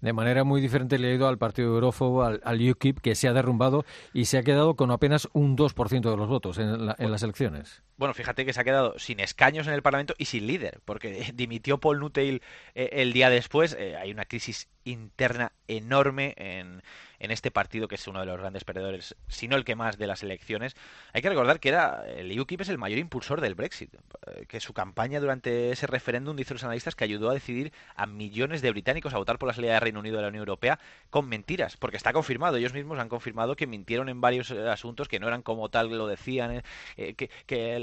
De 0.00 0.12
manera 0.12 0.44
muy 0.44 0.60
diferente 0.60 0.98
le 0.98 1.10
ha 1.10 1.14
ido 1.14 1.28
al 1.28 1.38
partido 1.38 1.74
Eurófobo, 1.74 2.22
al, 2.22 2.70
UKIP, 2.70 3.00
que 3.00 3.14
se 3.14 3.28
ha 3.28 3.32
derrumbado 3.32 3.84
y 4.12 4.26
se 4.26 4.38
ha 4.38 4.42
quedado 4.42 4.74
con 4.74 4.90
apenas 4.90 5.28
un 5.32 5.56
2% 5.56 6.10
de 6.10 6.16
los 6.16 6.28
votos 6.28 6.58
en, 6.58 6.86
las 6.86 7.22
elecciones. 7.22 7.82
Bueno, 7.96 8.12
fíjate 8.12 8.44
que 8.44 8.52
se 8.52 8.60
ha 8.60 8.64
quedado 8.64 8.98
sin 8.98 9.20
escaños 9.20 9.66
en 9.66 9.72
el 9.72 9.82
Parlamento 9.82 10.14
y 10.18 10.26
sin 10.26 10.46
líder, 10.46 10.80
porque 10.84 11.30
dimitió 11.34 11.78
Paul 11.78 12.00
Nuttall 12.00 12.42
eh, 12.74 12.90
el 12.92 13.12
día 13.12 13.30
después. 13.30 13.74
Eh, 13.78 13.96
hay 13.96 14.10
una 14.10 14.26
crisis 14.26 14.68
interna 14.84 15.52
enorme 15.66 16.34
en, 16.36 16.82
en 17.18 17.30
este 17.30 17.50
partido 17.50 17.88
que 17.88 17.96
es 17.96 18.06
uno 18.06 18.20
de 18.20 18.26
los 18.26 18.38
grandes 18.38 18.64
perdedores, 18.64 19.16
si 19.28 19.48
no 19.48 19.56
el 19.56 19.64
que 19.64 19.74
más 19.74 19.98
de 19.98 20.06
las 20.06 20.22
elecciones. 20.22 20.76
Hay 21.12 21.22
que 21.22 21.28
recordar 21.28 21.60
que 21.60 21.70
era 21.70 22.04
el 22.06 22.38
UKIP 22.38 22.60
es 22.60 22.68
el 22.68 22.78
mayor 22.78 22.98
impulsor 22.98 23.40
del 23.40 23.54
Brexit, 23.54 23.94
eh, 23.94 24.46
que 24.46 24.60
su 24.60 24.72
campaña 24.72 25.20
durante 25.20 25.70
ese 25.70 25.86
referéndum, 25.86 26.36
dice 26.36 26.54
los 26.54 26.64
analistas, 26.64 26.94
que 26.94 27.04
ayudó 27.04 27.30
a 27.30 27.34
decidir 27.34 27.72
a 27.94 28.06
millones 28.06 28.62
de 28.62 28.70
británicos 28.70 29.14
a 29.14 29.18
votar 29.18 29.38
por 29.38 29.48
la 29.48 29.54
salida 29.54 29.74
de 29.74 29.80
Reino 29.80 30.00
Unido 30.00 30.16
de 30.16 30.22
la 30.22 30.28
Unión 30.28 30.42
Europea 30.42 30.78
con 31.10 31.28
mentiras, 31.28 31.76
porque 31.76 31.96
está 31.96 32.12
confirmado, 32.12 32.56
ellos 32.56 32.74
mismos 32.74 32.98
han 32.98 33.08
confirmado 33.08 33.56
que 33.56 33.66
mintieron 33.66 34.08
en 34.08 34.20
varios 34.20 34.50
asuntos 34.50 35.08
que 35.08 35.18
no 35.18 35.28
eran 35.28 35.42
como 35.42 35.68
tal 35.68 35.90
lo 35.96 36.06
decían, 36.06 36.62
que 36.96 37.30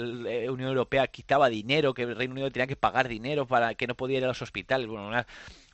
la 0.04 0.52
Unión 0.52 0.70
Europea 0.70 1.08
quitaba 1.08 1.50
dinero, 1.50 1.94
que 1.94 2.04
el 2.04 2.16
Reino 2.16 2.34
Unido 2.34 2.52
tenía 2.52 2.68
que 2.68 2.76
pagar 2.76 3.08
dinero 3.08 3.46
para 3.46 3.76
que 3.76 3.88
no 3.88 3.96
podía 3.96 4.18
ir 4.20 4.24
a 4.24 4.28
los 4.28 4.42
hospitales, 4.42 4.88
bueno, 4.88 5.12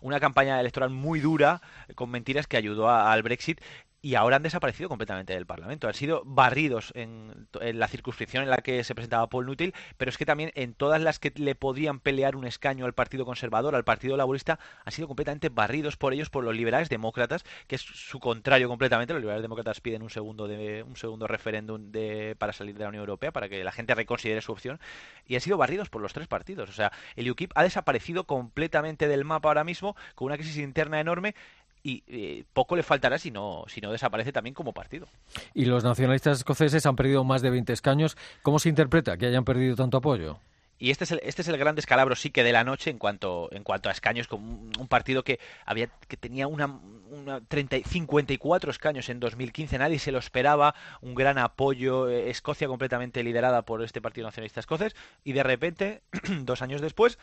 una 0.01 0.19
campaña 0.19 0.59
electoral 0.59 0.89
muy 0.89 1.19
dura 1.19 1.61
con 1.95 2.09
mentiras 2.09 2.47
que 2.47 2.57
ayudó 2.57 2.89
al 2.89 3.21
Brexit 3.23 3.59
y 4.01 4.15
ahora 4.15 4.37
han 4.37 4.43
desaparecido 4.43 4.87
completamente 4.87 5.33
del 5.33 5.45
Parlamento. 5.45 5.87
Han 5.87 5.93
sido 5.93 6.23
barridos 6.25 6.91
en, 6.95 7.47
la 7.59 7.87
circunscripción 7.87 8.43
en 8.43 8.49
la 8.49 8.57
que 8.57 8.83
se 8.83 8.95
presentaba 8.95 9.27
Paul 9.27 9.45
Nuttall, 9.45 9.73
pero 9.97 10.09
es 10.09 10.17
que 10.17 10.25
también 10.25 10.51
en 10.55 10.73
todas 10.73 11.01
las 11.01 11.19
que 11.19 11.33
le 11.35 11.55
podían 11.55 11.99
pelear 11.99 12.35
un 12.35 12.45
escaño 12.45 12.85
al 12.85 12.93
Partido 12.93 13.25
Conservador, 13.25 13.75
al 13.75 13.83
Partido 13.83 14.15
Laborista, 14.15 14.59
han 14.85 14.91
sido 14.91 15.07
completamente 15.07 15.49
barridos 15.49 15.97
por 15.97 16.13
ellos, 16.13 16.29
por 16.29 16.43
los 16.43 16.55
liberales 16.55 16.89
demócratas, 16.89 17.43
que 17.67 17.75
es 17.75 17.81
su 17.81 18.19
contrario 18.19 18.69
completamente. 18.69 19.13
Los 19.13 19.21
liberales 19.21 19.41
demócratas 19.41 19.81
piden 19.81 20.01
un 20.01 20.09
segundo 20.09 20.47
de 20.47 20.83
un 20.83 20.95
segundo 20.95 21.27
referéndum 21.27 21.91
de, 21.91 22.35
para 22.37 22.53
salir 22.53 22.77
de 22.77 22.83
la 22.83 22.89
Unión 22.89 23.01
Europea, 23.01 23.31
para 23.31 23.49
que 23.49 23.63
la 23.63 23.71
gente 23.71 23.95
reconsidere 23.95 24.41
su 24.41 24.51
opción, 24.51 24.79
y 25.25 25.35
han 25.35 25.41
sido 25.41 25.57
barridos 25.57 25.89
por 25.89 26.01
los 26.01 26.13
tres 26.13 26.27
partidos. 26.27 26.69
O 26.69 26.73
sea, 26.73 26.91
el 27.15 27.29
UKIP 27.29 27.51
ha 27.55 27.63
desaparecido 27.63 28.23
completamente 28.23 29.07
del 29.07 29.25
mapa 29.25 29.49
ahora 29.49 29.63
mismo, 29.63 29.95
con 30.15 30.27
una 30.27 30.37
crisis 30.37 30.57
interna 30.57 30.99
enorme, 30.99 31.35
y 31.83 32.03
eh, 32.07 32.43
poco 32.53 32.75
le 32.75 32.83
faltará 32.83 33.17
si 33.17 33.31
no, 33.31 33.65
si 33.67 33.81
no 33.81 33.91
desaparece 33.91 34.31
también 34.31 34.53
como 34.53 34.73
partido. 34.73 35.07
Y 35.53 35.65
los 35.65 35.83
nacionalistas 35.83 36.39
escoceses 36.39 36.85
han 36.85 36.95
perdido 36.95 37.23
más 37.23 37.41
de 37.41 37.49
20 37.49 37.73
escaños. 37.73 38.17
¿Cómo 38.41 38.59
se 38.59 38.69
interpreta 38.69 39.17
que 39.17 39.27
hayan 39.27 39.45
perdido 39.45 39.75
tanto 39.75 39.97
apoyo? 39.97 40.39
Y 40.81 40.91
este 40.91 41.03
es 41.03 41.11
el, 41.11 41.19
este 41.23 41.41
es 41.41 41.47
el 41.49 41.57
gran 41.57 41.75
descalabro 41.75 42.15
sí 42.15 42.29
que 42.29 42.41
de 42.41 42.53
la 42.53 42.63
noche 42.63 42.89
en 42.89 42.97
cuanto, 42.97 43.49
en 43.51 43.63
cuanto 43.63 43.89
a 43.89 43.91
escaños, 43.91 44.27
con 44.27 44.41
un, 44.79 44.87
partido 44.87 45.23
que 45.23 45.39
había 45.65 45.87
que 46.07 46.15
tenía 46.15 46.47
una, 46.47 46.79
una 47.11 47.41
30, 47.41 47.79
54 47.85 48.71
escaños 48.71 49.09
en 49.09 49.19
2015, 49.19 49.77
nadie 49.77 49.99
se 49.99 50.13
lo 50.13 50.19
esperaba, 50.19 50.73
un 51.01 51.15
gran 51.15 51.37
apoyo, 51.37 52.09
eh, 52.09 52.29
Escocia 52.29 52.69
completamente 52.69 53.23
liderada 53.23 53.63
por 53.63 53.83
este 53.83 53.99
Partido 53.99 54.27
Nacionalista 54.27 54.61
Escocés, 54.61 54.95
y 55.25 55.33
de 55.33 55.43
repente, 55.43 56.01
dos 56.43 56.61
años 56.61 56.79
después, 56.79 57.19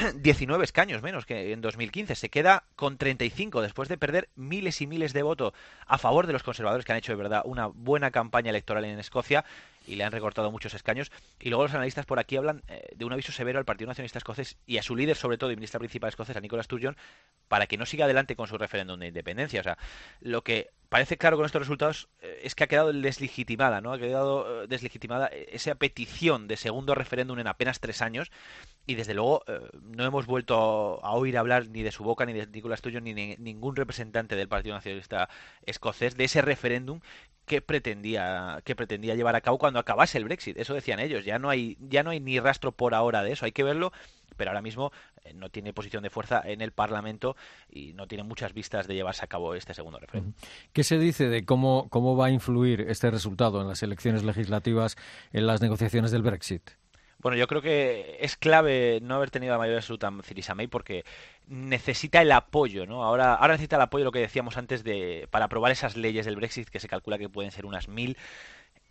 19 0.14 0.64
escaños 0.64 1.02
menos 1.02 1.26
que 1.26 1.52
en 1.52 1.60
2015. 1.60 2.14
Se 2.14 2.28
queda 2.28 2.64
con 2.76 2.96
35 2.96 3.62
después 3.62 3.88
de 3.88 3.98
perder 3.98 4.28
miles 4.36 4.80
y 4.80 4.86
miles 4.86 5.12
de 5.12 5.22
votos 5.22 5.52
a 5.86 5.98
favor 5.98 6.26
de 6.26 6.32
los 6.32 6.42
conservadores 6.42 6.84
que 6.84 6.92
han 6.92 6.98
hecho 6.98 7.12
de 7.12 7.16
verdad 7.16 7.42
una 7.44 7.66
buena 7.66 8.10
campaña 8.10 8.50
electoral 8.50 8.84
en 8.84 8.98
Escocia 8.98 9.44
y 9.86 9.96
le 9.96 10.04
han 10.04 10.12
recortado 10.12 10.50
muchos 10.50 10.74
escaños. 10.74 11.10
Y 11.40 11.48
luego 11.48 11.64
los 11.64 11.74
analistas 11.74 12.06
por 12.06 12.18
aquí 12.18 12.36
hablan 12.36 12.62
eh, 12.68 12.88
de 12.94 13.04
un 13.04 13.12
aviso 13.12 13.32
severo 13.32 13.58
al 13.58 13.64
Partido 13.64 13.88
Nacionalista 13.88 14.18
Escocés 14.18 14.56
y 14.66 14.78
a 14.78 14.82
su 14.82 14.96
líder, 14.96 15.16
sobre 15.16 15.38
todo, 15.38 15.50
y 15.50 15.56
ministra 15.56 15.78
principal 15.78 16.08
escocesa, 16.08 16.40
Nicola 16.40 16.62
Sturgeon, 16.62 16.96
para 17.48 17.66
que 17.66 17.76
no 17.76 17.86
siga 17.86 18.04
adelante 18.04 18.36
con 18.36 18.46
su 18.46 18.58
referéndum 18.58 18.98
de 19.00 19.08
independencia. 19.08 19.60
O 19.60 19.64
sea, 19.64 19.78
lo 20.20 20.42
que 20.42 20.70
parece 20.88 21.16
claro 21.16 21.36
con 21.36 21.46
estos 21.46 21.62
resultados 21.62 22.08
eh, 22.20 22.40
es 22.42 22.54
que 22.54 22.64
ha 22.64 22.66
quedado 22.66 22.92
deslegitimada, 22.92 23.80
¿no? 23.80 23.92
Ha 23.92 23.98
quedado 23.98 24.64
eh, 24.64 24.66
deslegitimada 24.68 25.26
esa 25.26 25.74
petición 25.74 26.48
de 26.48 26.56
segundo 26.56 26.94
referéndum 26.94 27.38
en 27.38 27.46
apenas 27.46 27.80
tres 27.80 28.02
años 28.02 28.30
y 28.86 28.96
desde 28.96 29.14
luego 29.14 29.44
no 29.80 30.04
hemos 30.04 30.26
vuelto 30.26 31.00
a, 31.04 31.12
oír 31.12 31.38
hablar 31.38 31.68
ni 31.68 31.82
de 31.82 31.92
su 31.92 32.02
boca 32.02 32.26
ni 32.26 32.32
de 32.32 32.48
Nicola 32.48 32.76
Sturgeon 32.76 33.04
ni 33.04 33.14
de 33.14 33.36
ningún 33.38 33.76
representante 33.76 34.34
del 34.34 34.48
Partido 34.48 34.74
Nacionalista 34.74 35.28
Escocés 35.64 36.16
de 36.16 36.24
ese 36.24 36.42
referéndum 36.42 37.00
que 37.52 37.60
pretendía 37.60 38.62
que 38.64 38.74
pretendía 38.74 39.14
llevar 39.14 39.36
a 39.36 39.42
cabo 39.42 39.58
cuando 39.58 39.78
acabase 39.78 40.16
el 40.16 40.24
Brexit. 40.24 40.56
Eso 40.56 40.72
decían 40.72 41.00
ellos. 41.00 41.26
Ya 41.26 41.38
no 41.38 41.50
hay 41.50 41.76
ya 41.80 42.02
no 42.02 42.08
hay 42.08 42.18
ni 42.18 42.40
rastro 42.40 42.72
por 42.72 42.94
ahora 42.94 43.22
de 43.22 43.32
eso. 43.32 43.44
Hay 43.44 43.52
que 43.52 43.62
verlo, 43.62 43.92
pero 44.38 44.52
ahora 44.52 44.62
mismo 44.62 44.90
eh, 45.22 45.34
no 45.34 45.50
tiene 45.50 45.74
posición 45.74 46.02
de 46.02 46.08
fuerza 46.08 46.40
en 46.42 46.62
el 46.62 46.72
Parlamento 46.72 47.36
y 47.68 47.92
no 47.92 48.06
tiene 48.06 48.24
muchas 48.24 48.54
vistas 48.54 48.86
de 48.86 48.94
llevarse 48.94 49.22
a 49.22 49.28
cabo 49.28 49.54
este 49.54 49.74
segundo 49.74 49.98
referéndum. 49.98 50.32
¿Qué 50.72 50.82
se 50.82 50.98
dice 50.98 51.28
de 51.28 51.44
cómo 51.44 51.90
cómo 51.90 52.16
va 52.16 52.26
a 52.26 52.30
influir 52.30 52.80
este 52.88 53.10
resultado 53.10 53.60
en 53.60 53.68
las 53.68 53.82
elecciones 53.82 54.24
legislativas 54.24 54.96
en 55.34 55.46
las 55.46 55.60
negociaciones 55.60 56.10
del 56.10 56.22
Brexit? 56.22 56.70
Bueno, 57.22 57.38
yo 57.38 57.46
creo 57.46 57.62
que 57.62 58.18
es 58.20 58.36
clave 58.36 58.98
no 59.00 59.14
haber 59.14 59.30
tenido 59.30 59.52
la 59.52 59.58
mayoría 59.58 59.78
absoluta 59.78 60.08
en 60.08 60.20
Theresa 60.22 60.56
May 60.56 60.66
porque 60.66 61.04
necesita 61.46 62.20
el 62.20 62.32
apoyo, 62.32 62.84
¿no? 62.84 63.04
Ahora, 63.04 63.34
ahora 63.34 63.54
necesita 63.54 63.76
el 63.76 63.82
apoyo, 63.82 64.04
lo 64.04 64.10
que 64.10 64.18
decíamos 64.18 64.56
antes, 64.56 64.82
de 64.82 65.28
para 65.30 65.44
aprobar 65.44 65.70
esas 65.70 65.96
leyes 65.96 66.26
del 66.26 66.34
Brexit 66.34 66.68
que 66.68 66.80
se 66.80 66.88
calcula 66.88 67.18
que 67.18 67.28
pueden 67.28 67.52
ser 67.52 67.64
unas 67.64 67.86
mil. 67.86 68.16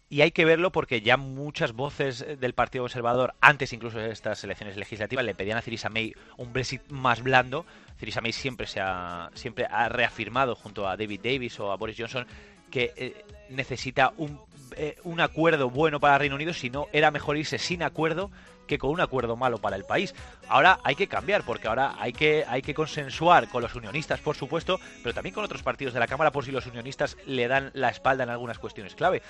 Y 0.08 0.22
hay 0.22 0.32
que 0.32 0.46
verlo 0.46 0.72
porque 0.72 1.02
ya 1.02 1.18
muchas 1.18 1.74
voces 1.74 2.26
del 2.40 2.54
Partido 2.54 2.84
Conservador, 2.84 3.34
antes 3.42 3.74
incluso 3.74 3.98
de 3.98 4.12
estas 4.12 4.44
elecciones 4.44 4.78
legislativas, 4.78 5.24
le 5.26 5.36
pedían 5.36 5.58
a 5.58 5.62
Theresa 5.62 5.90
May 5.90 6.14
un 6.38 6.54
Brexit 6.54 6.82
más 6.90 7.22
blando. 7.24 7.66
Theresa 7.98 8.22
May 8.22 8.32
siempre 8.32 8.68
se 8.68 8.80
ha, 8.82 9.30
siempre 9.34 9.68
ha 9.70 9.90
reafirmado 9.90 10.56
junto 10.56 10.88
a 10.88 10.96
David 10.96 11.22
Davis 11.22 11.60
o 11.60 11.72
a 11.72 11.78
Boris 11.78 11.98
Johnson 11.98 12.26
que 12.70 12.94
eh, 12.96 13.26
necesita 13.50 14.14
un 14.18 14.40
eh, 14.76 14.98
un 15.04 15.22
acuerdo 15.22 15.70
bueno 15.70 16.00
para 16.00 16.18
Reino 16.18 16.36
Unido, 16.36 16.54
si 16.54 16.70
no 16.70 16.88
era 16.92 17.12
mejor 17.12 17.38
irse 17.38 17.58
sin 17.58 17.84
acuerdo 17.84 18.32
que 18.68 18.78
con 18.78 18.92
un 18.92 19.02
acuerdo 19.02 19.36
malo 19.36 19.58
para 19.58 19.76
el 19.76 19.84
país. 19.84 20.16
Ahora 20.48 20.80
hay 20.84 20.96
que 20.96 21.08
cambiar, 21.08 21.44
porque 21.44 21.68
ahora 21.68 21.96
hay 22.00 22.14
que, 22.14 22.46
hay 22.48 22.62
que 22.62 22.74
consensuar 22.74 23.50
con 23.50 23.62
los 23.62 23.76
unionistas, 23.76 24.22
por 24.22 24.36
supuesto, 24.36 24.80
pero 25.04 25.14
también 25.14 25.36
con 25.36 25.44
otros 25.44 25.64
partidos 25.64 25.94
de 25.94 26.00
la 26.00 26.08
Cámara, 26.08 26.32
por 26.32 26.46
si 26.46 26.52
los 26.52 26.66
unionistas 26.68 27.18
le 27.26 27.48
dan 27.48 27.72
la 27.74 27.90
espalda 27.90 28.24
en 28.24 28.30
algunas 28.30 28.60
cuestiones 28.60 28.96
clave 28.96 29.22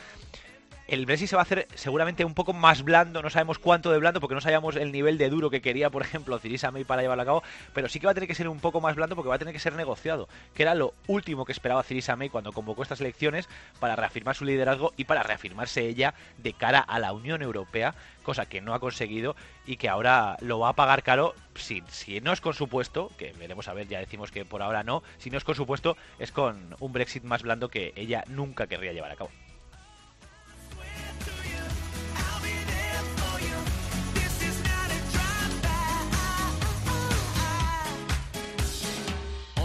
el 0.92 1.06
Brexit 1.06 1.30
se 1.30 1.38
va 1.38 1.42
a 1.42 1.44
hacer 1.44 1.70
seguramente 1.74 2.26
un 2.26 2.34
poco 2.34 2.52
más 2.52 2.84
blando, 2.84 3.22
no 3.22 3.30
sabemos 3.30 3.60
cuánto 3.60 3.94
de 3.94 3.98
blando, 3.98 4.20
porque 4.20 4.36
no 4.36 4.42
sabíamos 4.42 4.76
el 4.76 4.92
nivel 4.92 5.18
de 5.18 5.30
duro 5.30 5.50
que 5.50 5.62
quería, 5.62 5.90
por 5.90 6.02
ejemplo, 6.02 6.38
Theresa 6.38 6.70
May 6.70 6.84
para 6.84 7.02
llevarlo 7.02 7.22
a 7.22 7.26
cabo, 7.26 7.44
pero 7.74 7.88
sí 7.88 8.02
que 8.02 8.08
va 8.08 8.12
a 8.12 8.14
tener 8.14 8.28
que 8.28 8.36
ser 8.36 8.50
un 8.50 8.60
poco 8.60 8.82
más 8.82 8.98
blando 8.98 9.16
porque 9.16 9.30
va 9.30 9.36
a 9.36 9.40
tener 9.40 9.54
que 9.54 9.60
ser 9.62 9.74
negociado, 9.74 10.28
que 10.54 10.64
era 10.64 10.76
lo 10.76 10.94
último 11.08 11.46
que 11.46 11.54
esperaba 11.54 11.82
Theresa 11.84 12.18
May 12.18 12.28
cuando 12.28 12.52
convocó 12.52 12.84
estas 12.84 13.00
elecciones 13.00 13.48
para 13.80 13.96
reafirmar 13.96 14.36
su 14.36 14.44
liderazgo 14.44 14.92
y 14.98 15.06
para 15.06 15.24
reafirmarse 15.24 15.88
ella 15.88 16.14
de 16.38 16.52
cara 16.52 16.80
a 16.80 17.00
la 17.00 17.14
Unión 17.14 17.42
Europea, 17.42 17.96
cosa 18.22 18.48
que 18.48 18.60
no 18.60 18.74
ha 18.74 18.82
conseguido 18.82 19.38
y 19.66 19.78
que 19.78 19.88
ahora 19.88 20.36
lo 20.42 20.60
va 20.60 20.68
a 20.68 20.76
pagar 20.76 21.04
caro 21.04 21.36
si, 21.56 21.84
si 21.88 22.20
no 22.20 22.34
es 22.34 22.42
con 22.42 22.54
su 22.54 22.68
puesto, 22.68 23.12
que 23.18 23.32
veremos 23.40 23.70
a 23.70 23.74
ver, 23.74 23.88
ya 23.88 24.00
decimos 24.00 24.30
que 24.30 24.44
por 24.44 24.62
ahora 24.62 24.84
no, 24.84 25.04
si 25.20 25.30
no 25.30 25.38
es 25.38 25.46
con 25.46 25.56
su 25.56 25.66
puesto, 25.66 25.96
es 26.20 26.34
con 26.34 26.76
un 26.82 26.92
Brexit 26.92 27.24
más 27.24 27.44
blando 27.44 27.70
que 27.70 27.94
ella 27.96 28.26
nunca 28.28 28.68
querría 28.68 28.92
llevar 28.92 29.12
a 29.12 29.16
cabo. 29.16 29.32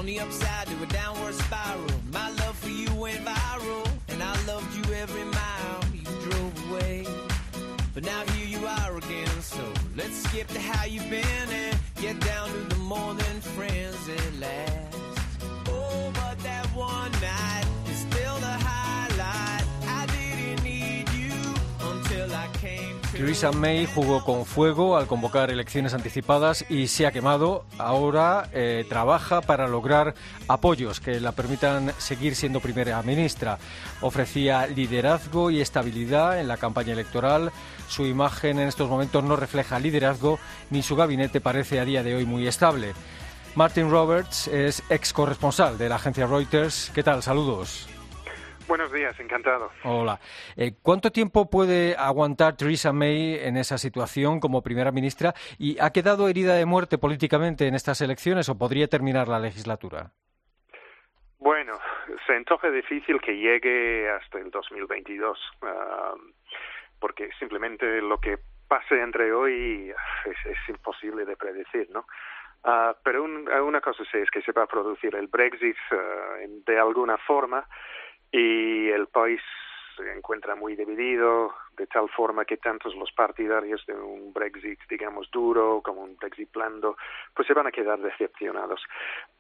The 0.07 0.21
upside 0.21 0.69
to 0.69 0.83
a 0.85 0.87
downward 0.87 1.35
spiral, 1.35 1.91
my 2.13 2.31
love 2.31 2.57
for 2.57 2.69
you 2.69 2.89
went 2.95 3.25
viral, 3.25 3.91
and 4.07 4.23
I 4.23 4.41
loved 4.47 4.73
you 4.77 4.95
every 4.95 5.25
mile 5.25 5.81
you 5.93 6.05
drove 6.31 6.71
away. 6.71 7.05
But 7.93 8.05
now 8.05 8.23
here 8.35 8.47
you 8.47 8.65
are 8.65 8.97
again, 8.97 9.43
so 9.43 9.65
let's 9.97 10.23
skip 10.23 10.47
to 10.49 10.61
how 10.61 10.85
you've 10.85 11.11
been 11.11 11.49
and 11.51 11.77
get 12.01 12.21
down 12.21 12.51
to 12.51 12.59
the 12.73 12.77
more 12.77 13.15
than 13.15 13.41
friends 13.41 14.09
at 14.09 14.35
last. 14.39 14.97
Oh, 15.71 16.13
but 16.15 16.39
that 16.39 16.67
one 16.67 17.11
night 17.11 17.76
Theresa 23.17 23.51
May 23.51 23.87
jugó 23.87 24.23
con 24.23 24.45
fuego 24.45 24.99
al 24.99 25.07
convocar 25.07 25.51
elecciones 25.51 25.95
anticipadas 25.95 26.67
y 26.69 26.87
se 26.89 27.07
ha 27.07 27.13
quemado. 27.13 27.65
Ahora 27.79 28.51
eh, 28.53 28.85
trabaja 28.91 29.41
para 29.41 29.67
lograr 29.67 30.15
apoyos 30.49 31.01
que 31.01 31.19
la 31.19 31.33
permitan 31.33 31.95
seguir 31.97 32.37
siendo 32.37 32.61
primera 32.61 33.03
ministra. 33.03 33.59
Ofrecía 34.03 34.67
liderazgo 34.67 35.51
y 35.51 35.63
estabilidad 35.63 36.39
en 36.39 36.47
la 36.47 36.59
campaña 36.59 36.93
electoral. 36.93 37.53
Su 37.89 38.05
imagen 38.05 38.59
en 38.59 38.69
estos 38.69 38.91
momentos 38.91 39.25
no 39.25 39.35
refleja 39.35 39.79
liderazgo 39.79 40.39
ni 40.69 40.83
su 40.83 40.95
gabinete 40.95 41.41
parece 41.41 41.81
a 41.81 41.87
día 41.87 42.03
de 42.03 42.17
hoy 42.17 42.27
muy 42.27 42.47
estable. 42.47 42.93
Martin 43.55 43.91
Roberts 43.91 44.47
es 44.49 44.83
ex 44.91 45.15
corresponsal 45.15 45.79
de 45.79 45.89
la 45.89 45.95
agencia 45.97 46.27
Reuters. 46.27 46.91
¿Qué 46.95 47.03
tal? 47.03 47.23
Saludos. 47.23 47.89
Buenos 48.69 48.93
días, 48.93 49.19
encantado. 49.21 49.71
Hola. 49.85 50.19
Eh, 50.57 50.73
¿Cuánto 50.83 51.13
tiempo 51.13 51.49
puede 51.49 51.95
aguantar 51.97 52.57
Theresa 52.57 52.93
May 52.93 53.39
en 53.41 53.57
esa 53.57 53.79
situación 53.79 54.41
como 54.41 54.63
primera 54.63 54.91
ministra? 54.91 55.35
¿Y 55.57 55.79
ha 55.81 55.91
quedado 55.91 56.29
herida 56.29 56.55
de 56.55 56.67
muerte 56.67 56.99
políticamente 56.99 57.69
en 57.69 57.77
estas 57.77 58.01
elecciones 58.01 58.49
o 58.49 58.59
podría 58.59 58.89
terminar 58.89 59.29
la 59.29 59.39
legislatura? 59.39 60.11
Bueno, 61.39 61.79
se 62.27 62.35
antoja 62.35 62.69
difícil 62.71 63.21
que 63.21 63.37
llegue 63.37 64.11
hasta 64.11 64.39
el 64.41 64.51
2022, 64.51 65.39
uh, 65.63 65.67
porque 66.99 67.31
simplemente 67.39 68.03
lo 68.03 68.19
que 68.19 68.37
pase 68.67 69.01
entre 69.01 69.33
hoy 69.33 69.93
es, 70.25 70.47
es 70.47 70.59
imposible 70.69 71.25
de 71.25 71.37
predecir, 71.37 71.89
¿no? 71.91 72.05
Uh, 72.65 72.97
pero 73.05 73.23
un, 73.23 73.49
una 73.49 73.81
cosa 73.81 74.03
sí 74.11 74.19
es 74.19 74.31
que 74.31 74.43
se 74.43 74.51
va 74.51 74.65
a 74.65 74.67
producir 74.67 75.15
el 75.15 75.29
Brexit 75.29 75.77
uh, 75.93 76.65
de 76.67 76.81
alguna 76.81 77.17
forma 77.19 77.65
y 78.33 78.89
el 78.89 79.07
país 79.09 79.41
se 79.97 80.13
encuentra 80.13 80.55
muy 80.55 80.77
dividido, 80.77 81.55
de 81.77 81.87
tal 81.87 82.09
forma 82.09 82.45
que 82.45 82.57
tantos 82.57 82.95
los 82.95 83.13
partidarios 83.13 83.85
de 83.87 83.95
un 83.95 84.33
Brexit, 84.33 84.81
digamos, 84.89 85.31
duro 85.31 85.81
como 85.83 86.03
un 86.03 86.17
Brexit 86.17 86.51
blando, 86.53 86.97
pues 87.35 87.47
se 87.47 87.55
van 87.55 87.67
a 87.67 87.73
quedar 87.73 87.99
decepcionados. 88.01 88.83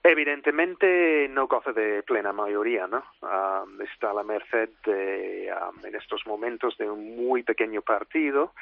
Evidentemente 0.02 1.28
no 1.28 1.46
goza 1.46 1.72
de 1.72 2.02
plena 2.02 2.32
mayoría, 2.32 2.86
¿no? 2.86 3.02
Um, 3.22 3.80
está 3.80 4.10
a 4.10 4.14
la 4.14 4.22
merced 4.22 4.68
de, 4.84 5.52
um, 5.52 5.84
en 5.84 5.94
estos 5.96 6.24
momentos 6.26 6.76
de 6.78 6.88
un 6.88 7.16
muy 7.16 7.42
pequeño 7.42 7.82
partido 7.82 8.52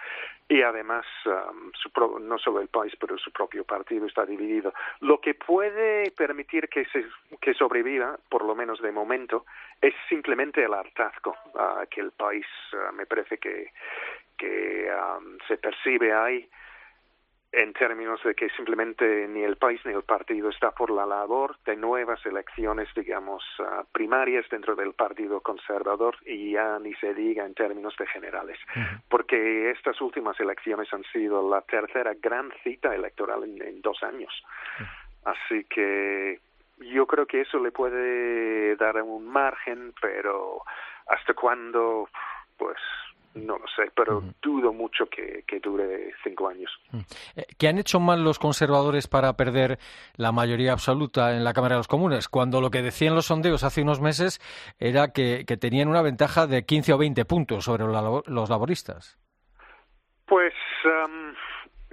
y 0.48 0.62
además 0.62 1.04
um, 1.26 1.70
su 1.74 1.90
pro 1.90 2.18
no 2.18 2.38
solo 2.38 2.60
el 2.60 2.68
país, 2.68 2.94
pero 2.98 3.18
su 3.18 3.30
propio 3.30 3.64
partido 3.64 4.06
está 4.06 4.24
dividido. 4.24 4.72
Lo 5.00 5.20
que 5.20 5.34
puede 5.34 6.10
permitir 6.12 6.68
que, 6.68 6.86
se, 6.86 7.04
que 7.40 7.52
sobreviva, 7.54 8.18
por 8.28 8.44
lo 8.44 8.54
menos 8.54 8.80
de 8.80 8.92
momento, 8.92 9.44
es 9.80 9.94
simplemente 10.08 10.64
el 10.64 10.72
hartazgo 10.72 11.36
uh, 11.54 11.86
que 11.90 12.00
el 12.00 12.12
país, 12.12 12.46
uh, 12.72 12.94
me 12.94 13.04
parece 13.04 13.36
que, 13.36 13.63
que 14.36 14.90
um, 14.90 15.38
se 15.46 15.56
percibe 15.58 16.12
ahí 16.12 16.48
en 17.52 17.72
términos 17.72 18.20
de 18.24 18.34
que 18.34 18.48
simplemente 18.50 19.28
ni 19.28 19.42
el 19.42 19.56
país 19.56 19.80
ni 19.84 19.92
el 19.92 20.02
partido 20.02 20.50
está 20.50 20.72
por 20.72 20.90
la 20.90 21.06
labor 21.06 21.56
de 21.64 21.76
nuevas 21.76 22.24
elecciones, 22.26 22.88
digamos, 22.96 23.44
uh, 23.60 23.84
primarias 23.92 24.44
dentro 24.50 24.74
del 24.74 24.92
Partido 24.94 25.40
Conservador 25.40 26.16
y 26.26 26.52
ya 26.52 26.78
ni 26.80 26.94
se 26.94 27.14
diga 27.14 27.46
en 27.46 27.54
términos 27.54 27.94
de 27.96 28.06
generales, 28.08 28.58
uh 28.74 28.80
-huh. 28.80 29.02
porque 29.08 29.70
estas 29.70 30.00
últimas 30.00 30.38
elecciones 30.40 30.92
han 30.92 31.04
sido 31.12 31.48
la 31.48 31.60
tercera 31.62 32.12
gran 32.20 32.52
cita 32.64 32.92
electoral 32.92 33.44
en, 33.44 33.62
en 33.62 33.80
dos 33.80 34.02
años. 34.02 34.32
Uh 34.80 34.82
-huh. 34.82 35.04
Así 35.24 35.64
que 35.64 36.40
yo 36.78 37.06
creo 37.06 37.26
que 37.26 37.42
eso 37.42 37.58
le 37.58 37.70
puede 37.70 38.76
dar 38.76 39.00
un 39.02 39.26
margen, 39.26 39.94
pero 40.00 40.62
hasta 41.06 41.34
cuándo, 41.34 42.08
pues 42.58 42.78
no 43.34 43.58
lo 43.58 43.66
sé, 43.68 43.90
pero 43.94 44.18
uh 44.18 44.22
-huh. 44.22 44.34
dudo 44.40 44.72
mucho 44.72 45.06
que, 45.06 45.44
que, 45.46 45.60
dure 45.60 46.12
cinco 46.22 46.48
años. 46.48 46.70
-huh. 46.92 47.04
¿Qué 47.58 47.68
han 47.68 47.78
hecho 47.78 48.00
mal 48.00 48.22
los 48.22 48.38
conservadores 48.38 49.08
para 49.08 49.32
perder 49.34 49.78
la 50.16 50.32
mayoría 50.32 50.72
absoluta 50.72 51.36
en 51.36 51.44
la 51.44 51.52
Cámara 51.52 51.74
de 51.74 51.80
los 51.80 51.88
Comunes? 51.88 52.28
Cuando 52.28 52.60
lo 52.60 52.70
que 52.70 52.82
decían 52.82 53.14
los 53.14 53.26
sondeos 53.26 53.64
hace 53.64 53.82
unos 53.82 54.00
meses 54.00 54.40
era 54.78 55.12
que, 55.12 55.44
que 55.46 55.56
tenían 55.56 55.88
una 55.88 56.02
ventaja 56.02 56.46
de 56.46 56.64
15 56.64 56.92
o 56.92 56.98
20 56.98 57.24
puntos 57.24 57.64
sobre 57.64 57.84
los 57.84 58.50
laboristas. 58.50 59.18
Pues 60.26 60.54
um, 60.84 61.34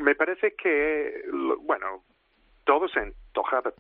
me 0.04 0.16
parece 0.16 0.56
que, 0.56 1.24
bueno, 1.62 2.04
todo 2.66 2.88
se 2.88 3.00
antojaba 3.00 3.74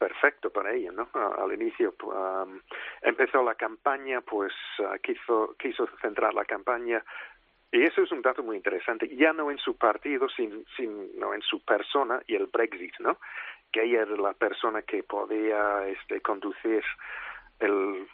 perfecto 0.00 0.50
para 0.50 0.72
ella, 0.72 0.90
¿no? 0.92 1.08
Al 1.14 1.52
inicio 1.52 1.94
um, 2.04 2.58
empezó 3.02 3.44
la 3.44 3.54
campaña, 3.54 4.22
pues 4.22 4.52
uh, 4.78 4.98
quiso, 5.02 5.54
quiso 5.58 5.86
centrar 6.00 6.32
la 6.32 6.46
campaña 6.46 7.04
y 7.70 7.84
eso 7.84 8.02
es 8.02 8.10
un 8.10 8.22
dato 8.22 8.42
muy 8.42 8.56
interesante, 8.56 9.14
ya 9.14 9.32
no 9.34 9.50
en 9.50 9.58
su 9.58 9.76
partido, 9.76 10.28
sin, 10.30 10.64
sino 10.76 11.34
en 11.34 11.42
su 11.42 11.62
persona 11.64 12.20
y 12.26 12.34
el 12.34 12.46
Brexit, 12.46 12.98
¿no? 12.98 13.18
Que 13.70 13.84
ella 13.84 14.02
era 14.02 14.16
la 14.16 14.32
persona 14.32 14.82
que 14.82 15.02
podía 15.02 15.86
este, 15.86 16.20
conducir 16.22 16.82
el 17.60 18.08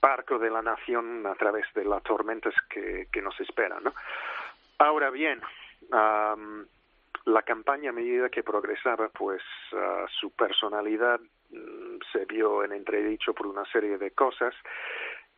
barco 0.00 0.38
de 0.38 0.50
la 0.50 0.62
nación 0.62 1.26
a 1.26 1.34
través 1.34 1.66
de 1.74 1.84
las 1.84 2.02
tormentas 2.04 2.54
que, 2.70 3.08
que 3.12 3.20
nos 3.20 3.38
esperan, 3.40 3.82
¿no? 3.84 3.92
Ahora 4.78 5.10
bien, 5.10 5.42
um, 5.90 6.64
la 7.24 7.42
campaña 7.42 7.90
a 7.90 7.92
medida 7.92 8.28
que 8.28 8.42
progresaba, 8.42 9.08
pues 9.08 9.42
uh, 9.72 10.06
su 10.20 10.30
personalidad 10.30 11.20
mm, 11.50 11.98
se 12.12 12.24
vio 12.24 12.64
en 12.64 12.72
entredicho 12.72 13.34
por 13.34 13.46
una 13.46 13.64
serie 13.66 13.98
de 13.98 14.10
cosas 14.10 14.54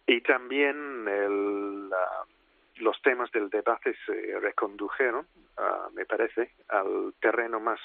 y 0.06 0.20
también 0.22 1.06
el, 1.08 1.90
uh, 1.90 2.82
los 2.82 3.00
temas 3.02 3.30
del 3.32 3.50
debate 3.50 3.94
se 4.06 4.38
recondujeron, 4.40 5.26
uh, 5.58 5.92
me 5.94 6.06
parece, 6.06 6.52
al 6.68 7.14
terreno 7.20 7.60
más 7.60 7.80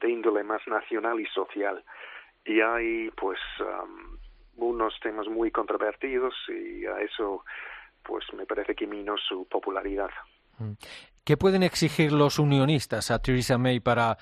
de 0.00 0.08
índole 0.08 0.44
más 0.44 0.66
nacional 0.68 1.18
y 1.20 1.26
social. 1.26 1.82
Y 2.44 2.60
hay, 2.60 3.10
pues, 3.10 3.40
um, 3.60 4.16
unos 4.56 4.98
temas 5.00 5.26
muy 5.26 5.50
controvertidos 5.50 6.34
y 6.48 6.86
a 6.86 7.00
eso, 7.00 7.44
pues, 8.04 8.24
me 8.34 8.46
parece 8.46 8.76
que 8.76 8.86
minó 8.86 9.16
su 9.16 9.48
popularidad. 9.48 10.10
¿Qué 11.24 11.36
pueden 11.36 11.62
exigir 11.62 12.12
los 12.12 12.38
unionistas 12.38 13.10
a 13.10 13.20
Theresa 13.20 13.58
May 13.58 13.80
para 13.80 14.16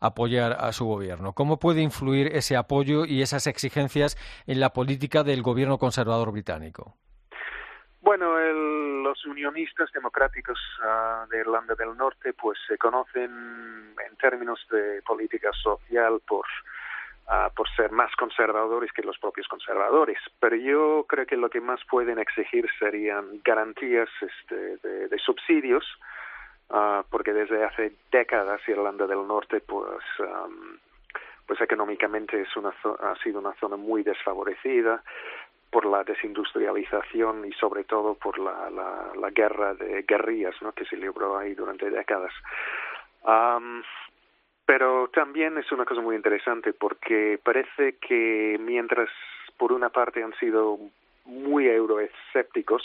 apoyar 0.00 0.52
a 0.58 0.72
su 0.72 0.86
gobierno? 0.86 1.32
¿Cómo 1.32 1.58
puede 1.58 1.82
influir 1.82 2.28
ese 2.28 2.56
apoyo 2.56 3.04
y 3.04 3.22
esas 3.22 3.46
exigencias 3.46 4.16
en 4.46 4.60
la 4.60 4.72
política 4.72 5.22
del 5.22 5.42
gobierno 5.42 5.78
conservador 5.78 6.32
británico? 6.32 6.96
Bueno, 8.00 8.38
el, 8.38 9.02
los 9.02 9.24
unionistas 9.26 9.90
democráticos 9.92 10.58
uh, 10.80 11.28
de 11.28 11.40
Irlanda 11.40 11.74
del 11.74 11.96
Norte 11.96 12.32
pues 12.32 12.58
se 12.66 12.78
conocen 12.78 13.94
en 14.06 14.16
términos 14.16 14.58
de 14.70 15.02
política 15.02 15.50
social 15.62 16.20
por 16.26 16.46
Uh, 17.30 17.52
por 17.54 17.68
ser 17.76 17.92
más 17.92 18.10
conservadores 18.16 18.90
que 18.90 19.02
los 19.02 19.18
propios 19.18 19.46
conservadores. 19.48 20.16
Pero 20.40 20.56
yo 20.56 21.04
creo 21.06 21.26
que 21.26 21.36
lo 21.36 21.50
que 21.50 21.60
más 21.60 21.78
pueden 21.84 22.18
exigir 22.18 22.66
serían 22.78 23.42
garantías 23.44 24.08
este, 24.22 24.78
de, 24.78 25.18
subsidios, 25.18 25.84
uh, 26.70 27.02
porque 27.10 27.34
desde 27.34 27.62
hace 27.62 27.92
décadas 28.10 28.66
Irlanda 28.66 29.06
del 29.06 29.26
Norte, 29.26 29.60
pues, 29.60 30.02
um, 30.20 30.78
pues 31.46 31.60
económicamente 31.60 32.40
es 32.40 32.56
una 32.56 32.70
ha 32.70 33.14
sido 33.22 33.40
una 33.40 33.52
zona 33.60 33.76
muy 33.76 34.02
desfavorecida. 34.02 35.02
por 35.70 35.84
la 35.84 36.02
desindustrialización 36.02 37.44
y 37.44 37.52
sobre 37.52 37.84
todo 37.84 38.14
por 38.14 38.38
la, 38.38 38.70
la, 38.70 39.30
guerra 39.32 39.74
de 39.74 40.00
guerrillas 40.08 40.54
que 40.74 40.86
se 40.86 40.96
libró 40.96 41.36
ahí 41.36 41.52
durante 41.52 41.90
décadas. 41.90 42.32
Pero 44.68 45.08
también 45.08 45.56
es 45.56 45.72
una 45.72 45.86
cosa 45.86 46.02
muy 46.02 46.14
interesante 46.14 46.74
porque 46.74 47.40
parece 47.42 47.94
que 48.06 48.58
mientras 48.60 49.08
por 49.56 49.72
una 49.72 49.88
parte 49.88 50.22
han 50.22 50.34
sido 50.34 50.78
muy 51.24 51.66
euroescépticos, 51.66 52.82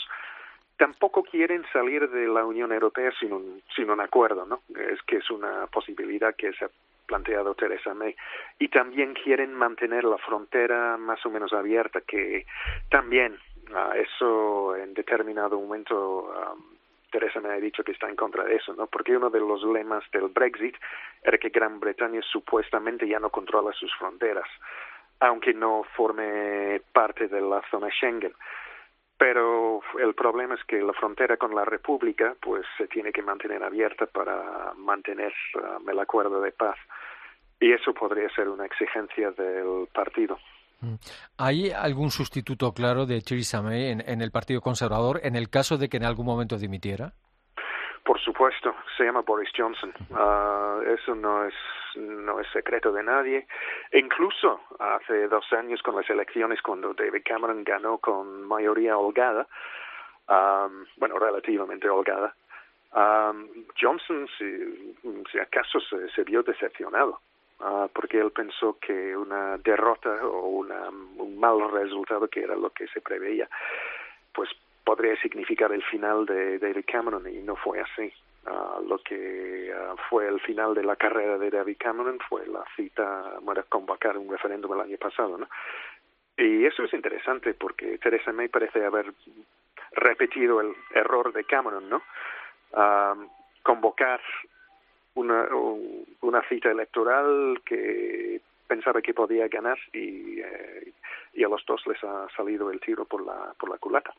tampoco 0.78 1.22
quieren 1.22 1.62
salir 1.74 2.08
de 2.08 2.26
la 2.26 2.46
Unión 2.46 2.72
Europea 2.72 3.12
sin 3.20 3.34
un, 3.34 3.62
sin 3.76 3.90
un 3.90 4.00
acuerdo, 4.00 4.46
¿no? 4.46 4.62
Es 4.74 5.02
que 5.02 5.18
es 5.18 5.28
una 5.28 5.66
posibilidad 5.66 6.34
que 6.34 6.54
se 6.54 6.64
ha 6.64 6.70
planteado 7.04 7.54
Theresa 7.54 7.92
May. 7.92 8.16
Y 8.58 8.68
también 8.68 9.12
quieren 9.12 9.52
mantener 9.52 10.04
la 10.04 10.16
frontera 10.16 10.96
más 10.96 11.24
o 11.26 11.30
menos 11.30 11.52
abierta, 11.52 12.00
que 12.00 12.46
también 12.88 13.36
uh, 13.68 13.92
eso 13.92 14.74
en 14.74 14.94
determinado 14.94 15.60
momento 15.60 16.32
um, 16.32 16.74
Teresa 17.14 17.40
May 17.40 17.58
ha 17.58 17.60
dicho 17.60 17.84
que 17.84 17.92
está 17.92 18.08
en 18.08 18.16
contra 18.16 18.42
de 18.42 18.56
eso, 18.56 18.74
¿no? 18.74 18.88
Porque 18.88 19.16
uno 19.16 19.30
de 19.30 19.38
los 19.38 19.62
lemas 19.62 20.02
del 20.10 20.28
Brexit 20.30 20.74
era 21.24 21.38
que 21.38 21.48
Gran 21.48 21.80
Bretaña 21.80 22.20
supuestamente 22.22 23.08
ya 23.08 23.18
no 23.18 23.30
controla 23.30 23.72
sus 23.72 23.92
fronteras, 23.96 24.46
aunque 25.20 25.54
no 25.54 25.82
forme 25.96 26.82
parte 26.92 27.28
de 27.28 27.40
la 27.40 27.62
zona 27.70 27.88
Schengen. 27.88 28.34
Pero 29.16 29.80
el 29.98 30.14
problema 30.14 30.54
es 30.54 30.64
que 30.64 30.82
la 30.82 30.92
frontera 30.92 31.38
con 31.38 31.54
la 31.54 31.64
República 31.64 32.34
pues 32.40 32.66
se 32.76 32.88
tiene 32.88 33.10
que 33.10 33.22
mantener 33.22 33.62
abierta 33.62 34.06
para 34.06 34.74
mantener 34.74 35.32
um, 35.54 35.88
el 35.88 35.98
acuerdo 35.98 36.40
de 36.40 36.52
paz. 36.52 36.76
Y 37.58 37.72
eso 37.72 37.94
podría 37.94 38.28
ser 38.34 38.48
una 38.48 38.66
exigencia 38.66 39.30
del 39.30 39.88
partido. 39.94 40.38
Mm. 40.80 40.94
¿Hay 41.38 41.70
algún 41.70 42.10
sustituto 42.10 42.72
claro 42.74 43.06
de 43.06 43.22
Theresa 43.22 43.62
May 43.62 43.92
en, 43.92 44.02
en, 44.06 44.20
el 44.20 44.30
Partido 44.32 44.60
Conservador 44.60 45.20
en 45.22 45.36
el 45.36 45.48
caso 45.48 45.78
de 45.78 45.88
que 45.88 45.96
en 45.96 46.04
algún 46.04 46.26
momento 46.26 46.58
dimitiera? 46.58 47.14
Por 48.04 48.20
supuesto, 48.20 48.74
se 48.96 49.04
llama 49.04 49.22
Boris 49.22 49.50
Johnson. 49.56 49.92
Uh, 50.10 50.82
eso 50.82 51.14
no 51.14 51.44
es 51.44 51.54
no 51.96 52.40
es 52.40 52.46
secreto 52.48 52.92
de 52.92 53.02
nadie. 53.02 53.46
E 53.90 53.98
incluso 53.98 54.60
hace 54.78 55.26
dos 55.28 55.50
años 55.52 55.82
con 55.82 55.96
las 55.96 56.08
elecciones, 56.10 56.60
cuando 56.60 56.92
David 56.92 57.22
Cameron 57.24 57.64
ganó 57.64 57.98
con 57.98 58.42
mayoría 58.44 58.98
holgada, 58.98 59.46
um, 60.28 60.84
bueno, 60.96 61.18
relativamente 61.18 61.88
holgada, 61.88 62.34
um, 62.92 63.48
Johnson, 63.80 64.28
si, 64.38 65.38
acaso, 65.38 65.80
se, 65.80 66.08
se 66.10 66.24
vio 66.24 66.42
decepcionado. 66.42 67.20
Uh, 67.60 67.88
porque 67.94 68.18
él 68.18 68.32
pensó 68.32 68.76
que 68.80 69.16
una 69.16 69.56
derrota 69.58 70.10
o 70.26 70.48
una, 70.48 70.88
un 70.90 71.38
mal 71.38 71.70
resultado, 71.70 72.26
que 72.28 72.42
era 72.42 72.56
lo 72.56 72.70
que 72.70 72.88
se 72.88 73.00
preveía, 73.00 73.48
pues 74.34 74.50
podría 74.84 75.16
significar 75.20 75.72
el 75.72 75.82
final 75.82 76.26
de 76.26 76.58
David 76.58 76.84
Cameron 76.86 77.28
y 77.28 77.38
no 77.42 77.56
fue 77.56 77.80
así. 77.80 78.12
Uh, 78.46 78.86
lo 78.86 78.98
que 78.98 79.72
uh, 79.72 79.96
fue 80.10 80.28
el 80.28 80.38
final 80.40 80.74
de 80.74 80.84
la 80.84 80.96
carrera 80.96 81.38
de 81.38 81.48
David 81.50 81.76
Cameron 81.78 82.18
fue 82.28 82.46
la 82.46 82.62
cita 82.76 83.38
para 83.44 83.62
convocar 83.62 84.18
un 84.18 84.30
referéndum 84.30 84.74
el 84.74 84.82
año 84.82 84.98
pasado, 84.98 85.38
¿no? 85.38 85.48
Y 86.36 86.66
eso 86.66 86.84
es 86.84 86.92
interesante 86.92 87.54
porque 87.54 87.96
Theresa 87.98 88.32
May 88.32 88.48
parece 88.48 88.84
haber 88.84 89.12
repetido 89.92 90.60
el 90.60 90.74
error 90.94 91.32
de 91.32 91.44
Cameron, 91.44 91.88
¿no? 91.88 92.02
Uh, 92.72 93.26
convocar 93.62 94.20
una, 95.14 95.48
una 96.20 96.42
cita 96.48 96.70
electoral 96.70 97.62
que 97.64 98.40
pensaba 98.66 99.00
que 99.00 99.14
podía 99.14 99.48
ganar 99.48 99.78
y, 99.92 100.40
eh, 100.40 100.73
y 101.34 101.44
a 101.44 101.48
los 101.48 101.64
dos 101.66 101.82
les 101.86 102.02
ha 102.04 102.26
salido 102.36 102.70
el 102.70 102.80
tiro 102.80 103.04
por 103.04 103.24
la, 103.24 103.54
por 103.58 103.70
la 103.70 103.78
culata. 103.78 104.14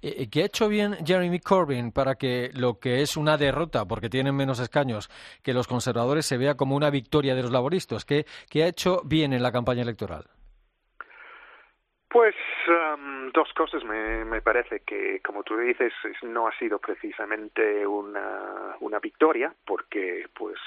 ¿Qué 0.00 0.42
ha 0.42 0.46
hecho 0.46 0.68
bien 0.68 0.94
Jeremy 1.04 1.40
Corbyn 1.40 1.92
para 1.92 2.16
que 2.16 2.50
lo 2.54 2.78
que 2.78 3.02
es 3.02 3.16
una 3.16 3.36
derrota, 3.36 3.84
porque 3.86 4.08
tienen 4.08 4.36
menos 4.36 4.60
escaños 4.60 5.08
que 5.42 5.54
los 5.54 5.68
conservadores, 5.68 6.26
se 6.26 6.38
vea 6.38 6.56
como 6.56 6.76
una 6.76 6.90
victoria 6.90 7.34
de 7.34 7.42
los 7.42 7.52
laboristas? 7.52 8.04
¿Qué, 8.04 8.24
qué 8.50 8.64
ha 8.64 8.68
hecho 8.68 9.02
bien 9.04 9.32
en 9.32 9.42
la 9.42 9.52
campaña 9.52 9.82
electoral? 9.82 10.24
Pues 12.08 12.34
um, 12.68 13.30
dos 13.32 13.48
cosas 13.54 13.82
me, 13.84 14.26
me 14.26 14.42
parece 14.42 14.80
que, 14.80 15.20
como 15.24 15.42
tú 15.42 15.56
dices, 15.56 15.94
no 16.22 16.46
ha 16.46 16.58
sido 16.58 16.78
precisamente 16.78 17.86
una, 17.86 18.76
una 18.80 18.98
victoria, 18.98 19.54
porque 19.64 20.26
pues 20.34 20.58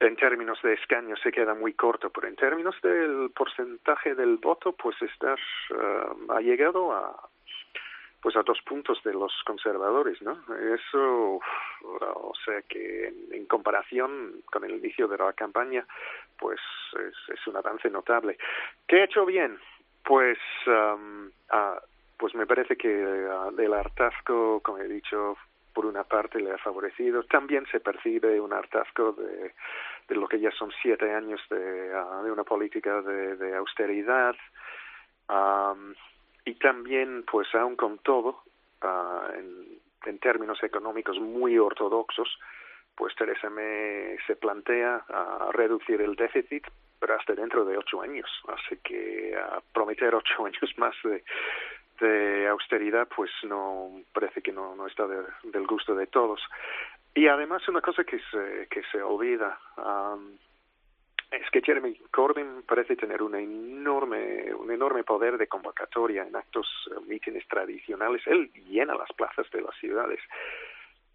en 0.00 0.16
términos 0.16 0.58
de 0.62 0.74
escaños 0.74 1.20
se 1.22 1.32
queda 1.32 1.54
muy 1.54 1.74
corto, 1.74 2.10
pero 2.10 2.28
en 2.28 2.36
términos 2.36 2.74
del 2.82 3.30
porcentaje 3.34 4.14
del 4.14 4.36
voto, 4.38 4.72
pues 4.72 5.00
estar 5.02 5.38
uh, 5.70 6.32
ha 6.32 6.40
llegado 6.40 6.92
a 6.92 7.28
pues 8.24 8.36
a 8.36 8.42
dos 8.42 8.58
puntos 8.62 9.02
de 9.04 9.12
los 9.12 9.30
conservadores, 9.44 10.22
¿no? 10.22 10.42
Eso, 10.56 11.40
o 11.82 12.32
sea 12.42 12.62
que 12.62 13.12
en, 13.30 13.44
comparación 13.44 14.42
con 14.46 14.64
el 14.64 14.76
inicio 14.76 15.06
de 15.06 15.18
la 15.18 15.34
campaña, 15.34 15.86
pues 16.38 16.58
es, 16.94 17.34
es 17.34 17.46
un 17.46 17.58
avance 17.58 17.90
notable. 17.90 18.38
¿Qué 18.88 19.02
ha 19.02 19.04
hecho 19.04 19.26
bien? 19.26 19.58
Pues, 20.02 20.38
um, 20.66 21.26
uh, 21.52 21.78
pues 22.16 22.34
me 22.34 22.46
parece 22.46 22.78
que 22.78 22.88
uh, 22.88 23.60
el 23.60 23.74
hartazgo, 23.74 24.60
como 24.60 24.78
he 24.78 24.88
dicho, 24.88 25.36
por 25.74 25.86
una 25.86 26.04
parte 26.04 26.40
le 26.40 26.52
ha 26.52 26.58
favorecido. 26.58 27.24
También 27.24 27.66
se 27.70 27.80
percibe 27.80 28.40
un 28.40 28.52
hartazgo 28.52 29.12
de, 29.12 29.52
lo 30.14 30.28
que 30.28 30.40
ya 30.40 30.50
son 30.52 30.72
siete 30.80 31.12
años 31.12 31.40
de, 31.50 31.88
de 31.90 32.30
una 32.30 32.44
política 32.44 33.02
de, 33.02 33.36
de 33.36 33.56
austeridad. 33.56 34.36
Um, 35.28 35.94
y 36.44 36.54
también, 36.54 37.24
pues 37.30 37.52
aún 37.54 37.76
con 37.76 37.98
todo, 37.98 38.42
uh, 38.82 39.34
en, 39.34 40.18
términos 40.20 40.62
económicos 40.62 41.18
muy 41.18 41.58
ortodoxos, 41.58 42.38
pues 42.94 43.14
Teresa 43.16 43.50
May 43.50 44.16
se 44.26 44.36
plantea 44.36 45.04
uh, 45.08 45.52
reducir 45.52 46.00
el 46.00 46.14
déficit 46.14 46.66
pero 47.04 47.16
hasta 47.16 47.34
dentro 47.34 47.66
de 47.66 47.76
ocho 47.76 48.00
años. 48.00 48.30
Así 48.48 48.78
que 48.82 49.36
prometer 49.74 50.14
ocho 50.14 50.46
años 50.46 50.72
más 50.78 50.94
de, 51.04 51.22
de, 52.00 52.48
austeridad, 52.48 53.08
pues 53.14 53.30
no 53.44 53.90
parece 54.12 54.42
que 54.42 54.52
no, 54.52 54.74
no 54.74 54.86
está 54.86 55.06
de, 55.06 55.22
del 55.44 55.66
gusto 55.66 55.94
de 55.94 56.06
todos. 56.06 56.40
Y 57.14 57.28
además 57.28 57.66
una 57.68 57.80
cosa 57.80 58.04
que 58.04 58.18
se, 58.30 58.66
que 58.68 58.82
se 58.90 59.00
olvida 59.00 59.58
um, 59.76 60.36
es 61.30 61.48
que 61.50 61.62
Jeremy 61.62 61.96
Corbyn 62.10 62.62
parece 62.66 62.96
tener 62.96 63.22
un 63.22 63.34
enorme, 63.34 64.52
un 64.54 64.70
enorme 64.70 65.04
poder 65.04 65.38
de 65.38 65.46
convocatoria 65.46 66.22
en 66.22 66.34
actos, 66.34 66.66
uh, 66.88 67.00
mítines 67.02 67.46
tradicionales. 67.48 68.26
Él 68.26 68.50
llena 68.68 68.94
las 68.94 69.12
plazas 69.12 69.48
de 69.50 69.62
las 69.62 69.74
ciudades. 69.76 70.20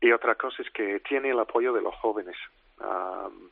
Y 0.02 0.12
otra 0.12 0.36
cosa 0.36 0.62
es 0.62 0.70
que 0.72 1.02
tiene 1.02 1.32
el 1.32 1.39
apoyo 1.39 1.74
de 1.74 1.82
los 1.82 1.96
jóvenes. 1.96 2.38
Um, 2.80 3.50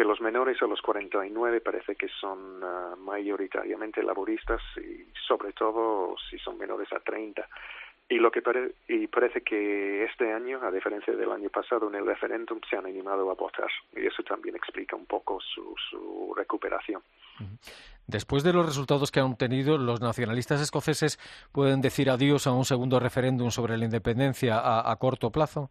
que 0.00 0.04
los 0.06 0.22
menores 0.22 0.56
a 0.62 0.66
los 0.66 0.80
49 0.80 1.60
parece 1.60 1.94
que 1.94 2.08
son 2.08 2.64
uh, 2.64 2.96
mayoritariamente 2.96 4.02
laboristas 4.02 4.62
y 4.78 5.04
sobre 5.28 5.52
todo 5.52 6.16
si 6.30 6.38
son 6.38 6.56
menores 6.56 6.90
a 6.94 7.00
30. 7.00 7.46
Y 8.08 8.14
lo 8.14 8.30
que 8.30 8.40
pare 8.40 8.76
y 8.88 9.08
parece 9.08 9.42
que 9.42 10.04
este 10.04 10.32
año, 10.32 10.58
a 10.62 10.70
diferencia 10.70 11.14
del 11.14 11.30
año 11.30 11.50
pasado 11.50 11.90
en 11.90 11.96
el 11.96 12.06
referéndum, 12.06 12.60
se 12.70 12.78
han 12.78 12.86
animado 12.86 13.30
a 13.30 13.34
votar 13.34 13.68
y 13.94 14.06
eso 14.06 14.22
también 14.22 14.56
explica 14.56 14.96
un 14.96 15.04
poco 15.04 15.38
su, 15.42 15.74
su 15.90 16.32
recuperación. 16.34 17.02
Después 18.06 18.42
de 18.42 18.54
los 18.54 18.64
resultados 18.64 19.12
que 19.12 19.20
han 19.20 19.26
obtenido, 19.26 19.76
los 19.76 20.00
nacionalistas 20.00 20.62
escoceses 20.62 21.18
pueden 21.52 21.82
decir 21.82 22.08
adiós 22.08 22.46
a 22.46 22.52
un 22.52 22.64
segundo 22.64 23.00
referéndum 23.00 23.50
sobre 23.50 23.76
la 23.76 23.84
independencia 23.84 24.62
a 24.90 24.96
corto 24.96 25.30
plazo. 25.30 25.70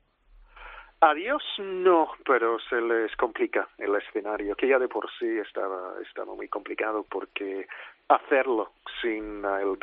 Adiós 1.01 1.41
no, 1.59 2.11
pero 2.25 2.59
se 2.59 2.81
les 2.81 3.15
complica 3.15 3.69
el 3.77 3.95
escenario, 3.95 4.53
que 4.55 4.67
ya 4.67 4.77
de 4.77 4.89
por 4.89 5.09
sí 5.17 5.37
estaba, 5.39 5.93
estaba 6.01 6.35
muy 6.35 6.49
complicado 6.49 7.05
porque 7.09 7.67
hacerlo 8.09 8.73
sin 9.01 9.45
el, 9.45 9.77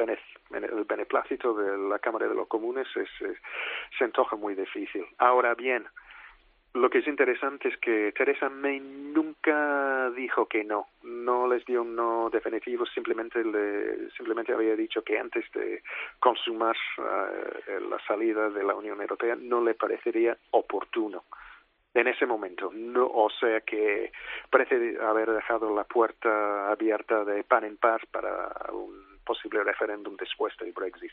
el 0.51 0.85
beneplácito 0.85 1.55
de 1.55 1.79
la 1.89 1.99
Cámara 2.01 2.29
de 2.29 2.35
los 2.35 2.49
Comunes 2.49 2.87
es, 2.97 3.09
es, 3.23 3.39
se 3.97 4.05
antoja 4.05 4.37
muy 4.37 4.55
difícil. 4.55 5.07
Ahora 5.17 5.55
bien, 5.55 5.87
lo 6.77 6.91
que 6.91 6.99
es 6.99 7.07
interesante 7.07 7.69
es 7.69 7.77
que 7.79 8.13
Teresa 8.13 8.49
May 8.49 8.81
nunca 8.81 10.11
dijo 10.11 10.47
que 10.47 10.63
no, 10.63 10.89
no 11.03 11.49
les 11.49 11.65
dio 11.65 11.83
un 11.83 11.97
no 11.97 12.29
definitivo, 12.31 12.85
simplemente 12.87 13.43
le, 13.43 14.11
simplemente 14.11 14.53
había 14.53 14.77
dicho 14.77 15.03
que 15.03 15.19
antes 15.19 15.51
de 15.53 15.83
consumar 16.21 16.77
uh, 16.99 17.89
la 17.89 17.99
salida 18.07 18.51
de 18.51 18.63
la 18.63 18.75
Unión 18.75 19.01
Europea 19.01 19.37
no 19.37 19.63
le 19.63 19.75
parecería 19.75 20.37
oportuno 20.51 21.25
en 21.95 22.09
ese 22.09 22.27
momento, 22.27 22.71
no, 22.75 23.07
o 23.07 23.31
sea 23.31 23.63
que 23.63 24.13
parece 24.51 24.99
haber 25.01 25.31
dejado 25.31 25.75
la 25.75 25.85
puerta 25.85 26.71
abierta 26.71 27.25
de 27.25 27.43
pan 27.43 27.65
en 27.65 27.79
paz 27.79 28.03
para 28.11 28.53
un 28.71 29.19
posible 29.25 29.65
referéndum 29.65 30.15
después 30.17 30.55
del 30.59 30.73
Brexit. 30.73 31.11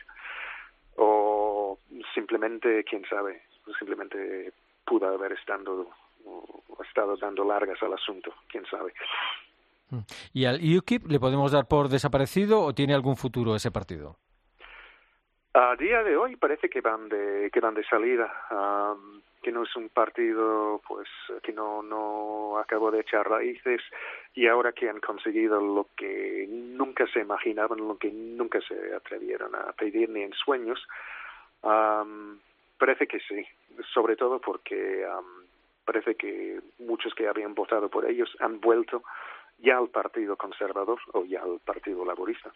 O 0.97 1.79
simplemente, 2.13 2.83
quién 2.83 3.05
sabe, 3.05 3.43
simplemente 3.79 4.51
pudo 4.85 5.07
haber 5.07 5.33
estado, 5.33 5.89
estado 6.87 7.17
dando 7.17 7.43
largas 7.43 7.81
al 7.83 7.93
asunto, 7.93 8.33
quién 8.47 8.65
sabe. 8.65 8.93
¿Y 10.33 10.45
al 10.45 10.59
UKIP 10.77 11.07
le 11.07 11.19
podemos 11.19 11.51
dar 11.51 11.67
por 11.67 11.89
desaparecido 11.89 12.61
o 12.61 12.73
tiene 12.73 12.93
algún 12.93 13.15
futuro 13.15 13.55
ese 13.55 13.71
partido? 13.71 14.17
A 15.53 15.75
día 15.75 16.01
de 16.01 16.17
hoy 16.17 16.35
parece 16.35 16.67
que 16.67 16.81
van 16.81 17.09
de, 17.09 17.49
que 17.53 17.59
van 17.59 17.75
de 17.75 17.83
salida. 17.85 18.27
que 19.43 19.51
no 19.51 19.63
es 19.63 19.75
un 19.75 19.89
partido 19.89 20.81
pues 20.87 21.07
que 21.43 21.51
no, 21.51 21.83
no 21.83 22.57
acabó 22.57 22.89
de 22.91 23.01
echar 23.01 23.29
raíces 23.29 23.81
y 24.33 24.47
ahora 24.47 24.71
que 24.71 24.89
han 24.89 24.99
conseguido 24.99 25.59
lo 25.59 25.89
que 25.95 26.47
nunca 26.49 27.05
se 27.07 27.19
imaginaban, 27.19 27.77
lo 27.77 27.97
que 27.97 28.09
nunca 28.09 28.61
se 28.61 28.95
atrevieron 28.95 29.53
a 29.53 29.73
pedir 29.73 30.09
ni 30.09 30.23
en 30.23 30.33
sueños, 30.33 30.79
parece 32.79 33.05
que 33.05 33.19
sí, 33.19 33.45
sobre 33.93 34.15
todo 34.15 34.39
porque 34.39 35.05
parece 35.85 36.15
que 36.15 36.59
muchos 36.79 37.13
que 37.13 37.27
habían 37.27 37.53
votado 37.53 37.89
por 37.89 38.09
ellos 38.09 38.29
han 38.39 38.59
vuelto 38.59 39.03
ya 39.59 39.77
al 39.77 39.89
Partido 39.89 40.35
Conservador 40.35 40.99
o 41.13 41.25
ya 41.25 41.41
al 41.41 41.59
Partido 41.59 42.05
Laborista. 42.05 42.51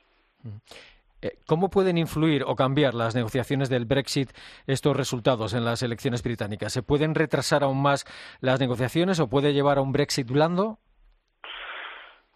Eh, 1.22 1.32
¿Cómo 1.48 1.70
pueden 1.70 1.98
influir 1.98 2.44
o 2.46 2.56
cambiar 2.56 2.94
las 2.94 3.16
negociaciones 3.16 3.70
del 3.70 3.86
Brexit 3.86 4.30
estos 4.68 4.96
resultados 4.96 5.54
en 5.54 5.66
las 5.66 5.82
elecciones 5.82 6.22
británicas? 6.22 6.74
¿Se 6.74 6.84
pueden 6.84 7.16
retrasar 7.16 7.64
aún 7.64 7.82
más 7.82 8.06
las 8.40 8.60
negociaciones 8.60 9.20
o 9.20 9.28
puede 9.28 9.54
llevar 9.54 9.80
a 9.80 9.82
un 9.82 9.92
Brexit 9.92 10.30
blando? 10.30 10.78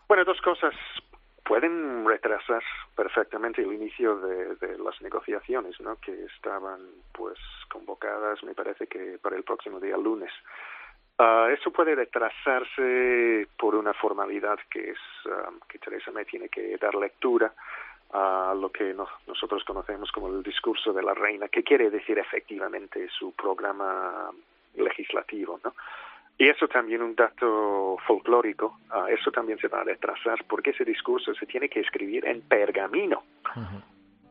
Bueno, 0.07 0.25
dos 0.25 0.41
cosas. 0.41 0.73
Pueden 1.51 2.07
retrasar 2.07 2.63
perfectamente 2.95 3.61
el 3.61 3.73
inicio 3.73 4.15
de, 4.15 4.77
las 4.77 5.01
negociaciones, 5.01 5.77
¿no? 5.81 5.97
Que 5.97 6.23
estaban, 6.33 6.79
pues, 7.11 7.37
convocadas, 7.69 8.41
me 8.43 8.53
parece 8.53 8.87
que 8.87 9.19
para 9.21 9.35
el 9.35 9.43
próximo 9.43 9.77
día 9.81 9.97
lunes. 9.97 10.31
Ah, 11.17 11.49
eso 11.51 11.69
puede 11.71 11.93
retrasarse 11.93 13.49
por 13.59 13.75
una 13.75 13.93
formalidad 13.93 14.59
que 14.71 14.91
es 14.91 14.97
ah, 15.25 15.51
que 15.67 15.77
Teresa 15.77 16.09
May 16.11 16.23
tiene 16.23 16.47
que 16.47 16.77
dar 16.77 16.95
lectura 16.95 17.53
a 18.13 18.55
lo 18.57 18.71
que 18.71 18.95
nosotros 19.27 19.65
conocemos 19.65 20.09
como 20.13 20.29
el 20.29 20.43
discurso 20.43 20.93
de 20.93 21.03
la 21.03 21.13
reina, 21.13 21.49
que 21.49 21.63
quiere 21.63 21.89
decir 21.89 22.17
efectivamente 22.17 23.09
su 23.09 23.33
programa 23.33 24.31
legislativo, 24.75 25.59
¿no? 25.65 25.73
Y 26.41 26.49
eso 26.49 26.67
también 26.67 27.03
un 27.03 27.13
dato 27.13 27.97
folclórico, 28.07 28.79
uh, 28.89 29.05
eso 29.05 29.29
también 29.29 29.59
se 29.59 29.67
va 29.67 29.81
a 29.81 29.83
retrasar 29.83 30.43
porque 30.45 30.71
ese 30.71 30.83
discurso 30.83 31.35
se 31.35 31.45
tiene 31.45 31.69
que 31.69 31.81
escribir 31.81 32.25
en 32.25 32.41
pergamino. 32.41 33.21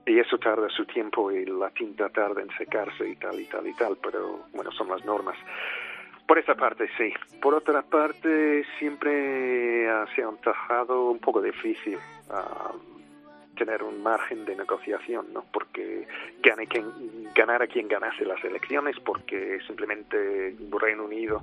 Y 0.04 0.18
eso 0.18 0.36
tarda 0.36 0.68
su 0.70 0.86
tiempo 0.86 1.30
y 1.30 1.44
la 1.46 1.70
tinta 1.70 2.08
tarda 2.08 2.42
en 2.42 2.50
secarse 2.58 3.08
y 3.08 3.14
tal 3.14 3.38
y 3.38 3.44
tal 3.44 3.64
y 3.64 3.74
tal, 3.74 3.96
pero 4.02 4.40
bueno, 4.52 4.72
son 4.72 4.88
las 4.88 5.04
normas. 5.04 5.36
Por 6.26 6.40
esa 6.40 6.56
parte 6.56 6.88
sí. 6.98 7.14
Por 7.40 7.54
otra 7.54 7.82
parte, 7.82 8.64
siempre 8.80 9.86
se 10.16 10.24
ha 10.24 10.26
antojado 10.26 11.12
un 11.12 11.20
poco 11.20 11.40
difícil 11.40 11.96
tener 13.60 13.82
un 13.82 14.02
margen 14.02 14.46
de 14.46 14.56
negociación, 14.56 15.26
¿no? 15.34 15.44
Porque 15.52 16.08
gane 16.42 16.66
quien, 16.66 16.86
ganara 17.34 17.66
quien 17.66 17.88
ganase 17.88 18.24
las 18.24 18.42
elecciones, 18.42 18.96
porque 19.04 19.58
simplemente 19.66 20.56
Reino 20.80 21.04
Unido, 21.04 21.42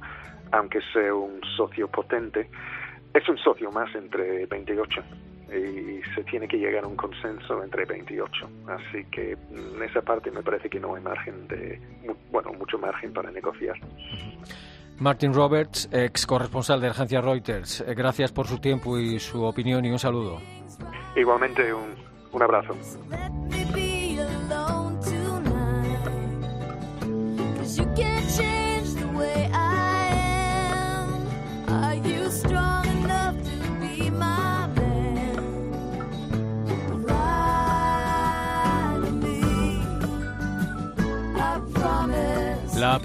aunque 0.52 0.80
sea 0.92 1.14
un 1.14 1.40
socio 1.56 1.88
potente, 1.88 2.50
es 3.14 3.30
un 3.30 3.38
socio 3.38 3.72
más 3.72 3.94
entre 3.94 4.48
28 4.48 5.04
y 5.50 6.02
se 6.16 6.24
tiene 6.24 6.48
que 6.48 6.58
llegar 6.58 6.86
a 6.86 6.88
un 6.88 6.96
consenso 6.96 7.64
entre 7.64 7.86
28. 7.86 8.50
Así 8.68 9.06
que 9.12 9.38
en 9.52 9.84
esa 9.84 10.02
parte 10.02 10.32
me 10.32 10.42
parece 10.42 10.72
que 10.72 10.80
no 10.80 10.96
hay 10.96 11.04
margen 11.04 11.48
de, 11.48 11.80
bueno, 12.32 12.52
mucho 12.54 12.80
margen 12.80 13.14
para 13.14 13.30
negociar. 13.30 13.76
Martin 15.00 15.36
Roberts, 15.36 15.88
ex 15.92 16.26
corresponsal 16.26 16.82
de 16.82 16.88
la 16.88 16.94
agencia 16.94 17.22
Reuters, 17.22 17.82
eh, 17.82 17.94
gracias 17.94 18.32
por 18.32 18.48
su 18.48 18.58
tiempo 18.58 18.98
y 18.98 19.20
su 19.20 19.44
opinión 19.44 19.86
y 19.86 19.92
un 19.92 20.00
saludo. 20.00 20.42
Igualmente, 21.16 21.74
un, 21.74 22.07
un 22.32 22.42
abrazo. 22.44 22.76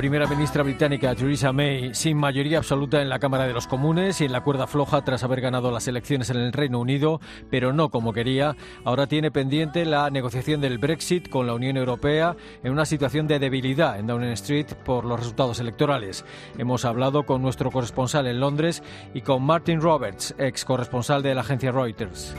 Primera 0.02 0.26
ministra 0.26 0.64
británica 0.64 1.14
Theresa 1.14 1.52
May, 1.52 1.94
sin 1.94 2.16
mayoría 2.16 2.58
absoluta 2.58 3.00
en 3.00 3.08
la 3.08 3.20
Cámara 3.20 3.46
de 3.46 3.52
los 3.52 3.68
Comunes 3.68 4.20
y 4.20 4.24
en 4.24 4.32
la 4.32 4.40
cuerda 4.40 4.66
floja 4.66 5.04
tras 5.04 5.22
haber 5.22 5.40
ganado 5.40 5.70
las 5.70 5.86
elecciones 5.86 6.28
en 6.28 6.38
el 6.38 6.52
Reino 6.52 6.80
Unido, 6.80 7.20
pero 7.52 7.72
no 7.72 7.88
como 7.88 8.12
quería, 8.12 8.56
ahora 8.82 9.06
tiene 9.06 9.30
pendiente 9.30 9.84
la 9.84 10.10
negociación 10.10 10.60
del 10.60 10.78
Brexit 10.78 11.28
con 11.28 11.46
la 11.46 11.54
Unión 11.54 11.76
Europea 11.76 12.34
en 12.64 12.72
una 12.72 12.84
situación 12.84 13.28
de 13.28 13.38
debilidad 13.38 13.96
en 13.96 14.08
Downing 14.08 14.30
Street 14.30 14.74
por 14.84 15.04
los 15.04 15.20
resultados 15.20 15.60
electorales. 15.60 16.24
Hemos 16.58 16.84
hablado 16.84 17.24
con 17.24 17.40
nuestro 17.40 17.70
corresponsal 17.70 18.26
en 18.26 18.40
Londres 18.40 18.82
y 19.14 19.20
con 19.20 19.44
Martin 19.44 19.80
Roberts, 19.80 20.34
ex 20.36 20.64
corresponsal 20.64 21.22
de 21.22 21.36
la 21.36 21.42
agencia 21.42 21.70
Reuters. 21.70 22.34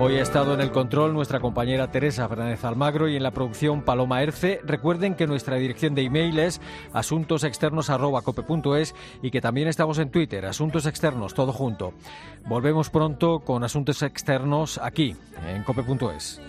Hoy 0.00 0.16
ha 0.16 0.22
estado 0.22 0.54
en 0.54 0.60
el 0.60 0.70
control 0.70 1.12
nuestra 1.12 1.40
compañera 1.40 1.90
Teresa 1.90 2.28
Fernández 2.28 2.64
Almagro 2.64 3.08
y 3.08 3.16
en 3.16 3.24
la 3.24 3.32
producción 3.32 3.82
Paloma 3.82 4.22
Erce. 4.22 4.60
Recuerden 4.64 5.16
que 5.16 5.26
nuestra 5.26 5.56
dirección 5.56 5.96
de 5.96 6.02
email 6.02 6.38
es 6.38 6.60
asuntosexternos.cope.es 6.92 8.94
y 9.22 9.32
que 9.32 9.40
también 9.40 9.66
estamos 9.66 9.98
en 9.98 10.10
Twitter, 10.10 10.46
Asuntos 10.46 10.86
Externos, 10.86 11.34
todo 11.34 11.52
junto. 11.52 11.94
Volvemos 12.46 12.90
pronto 12.90 13.40
con 13.40 13.64
Asuntos 13.64 14.00
Externos 14.02 14.78
aquí, 14.80 15.16
en 15.48 15.64
cope.es. 15.64 16.40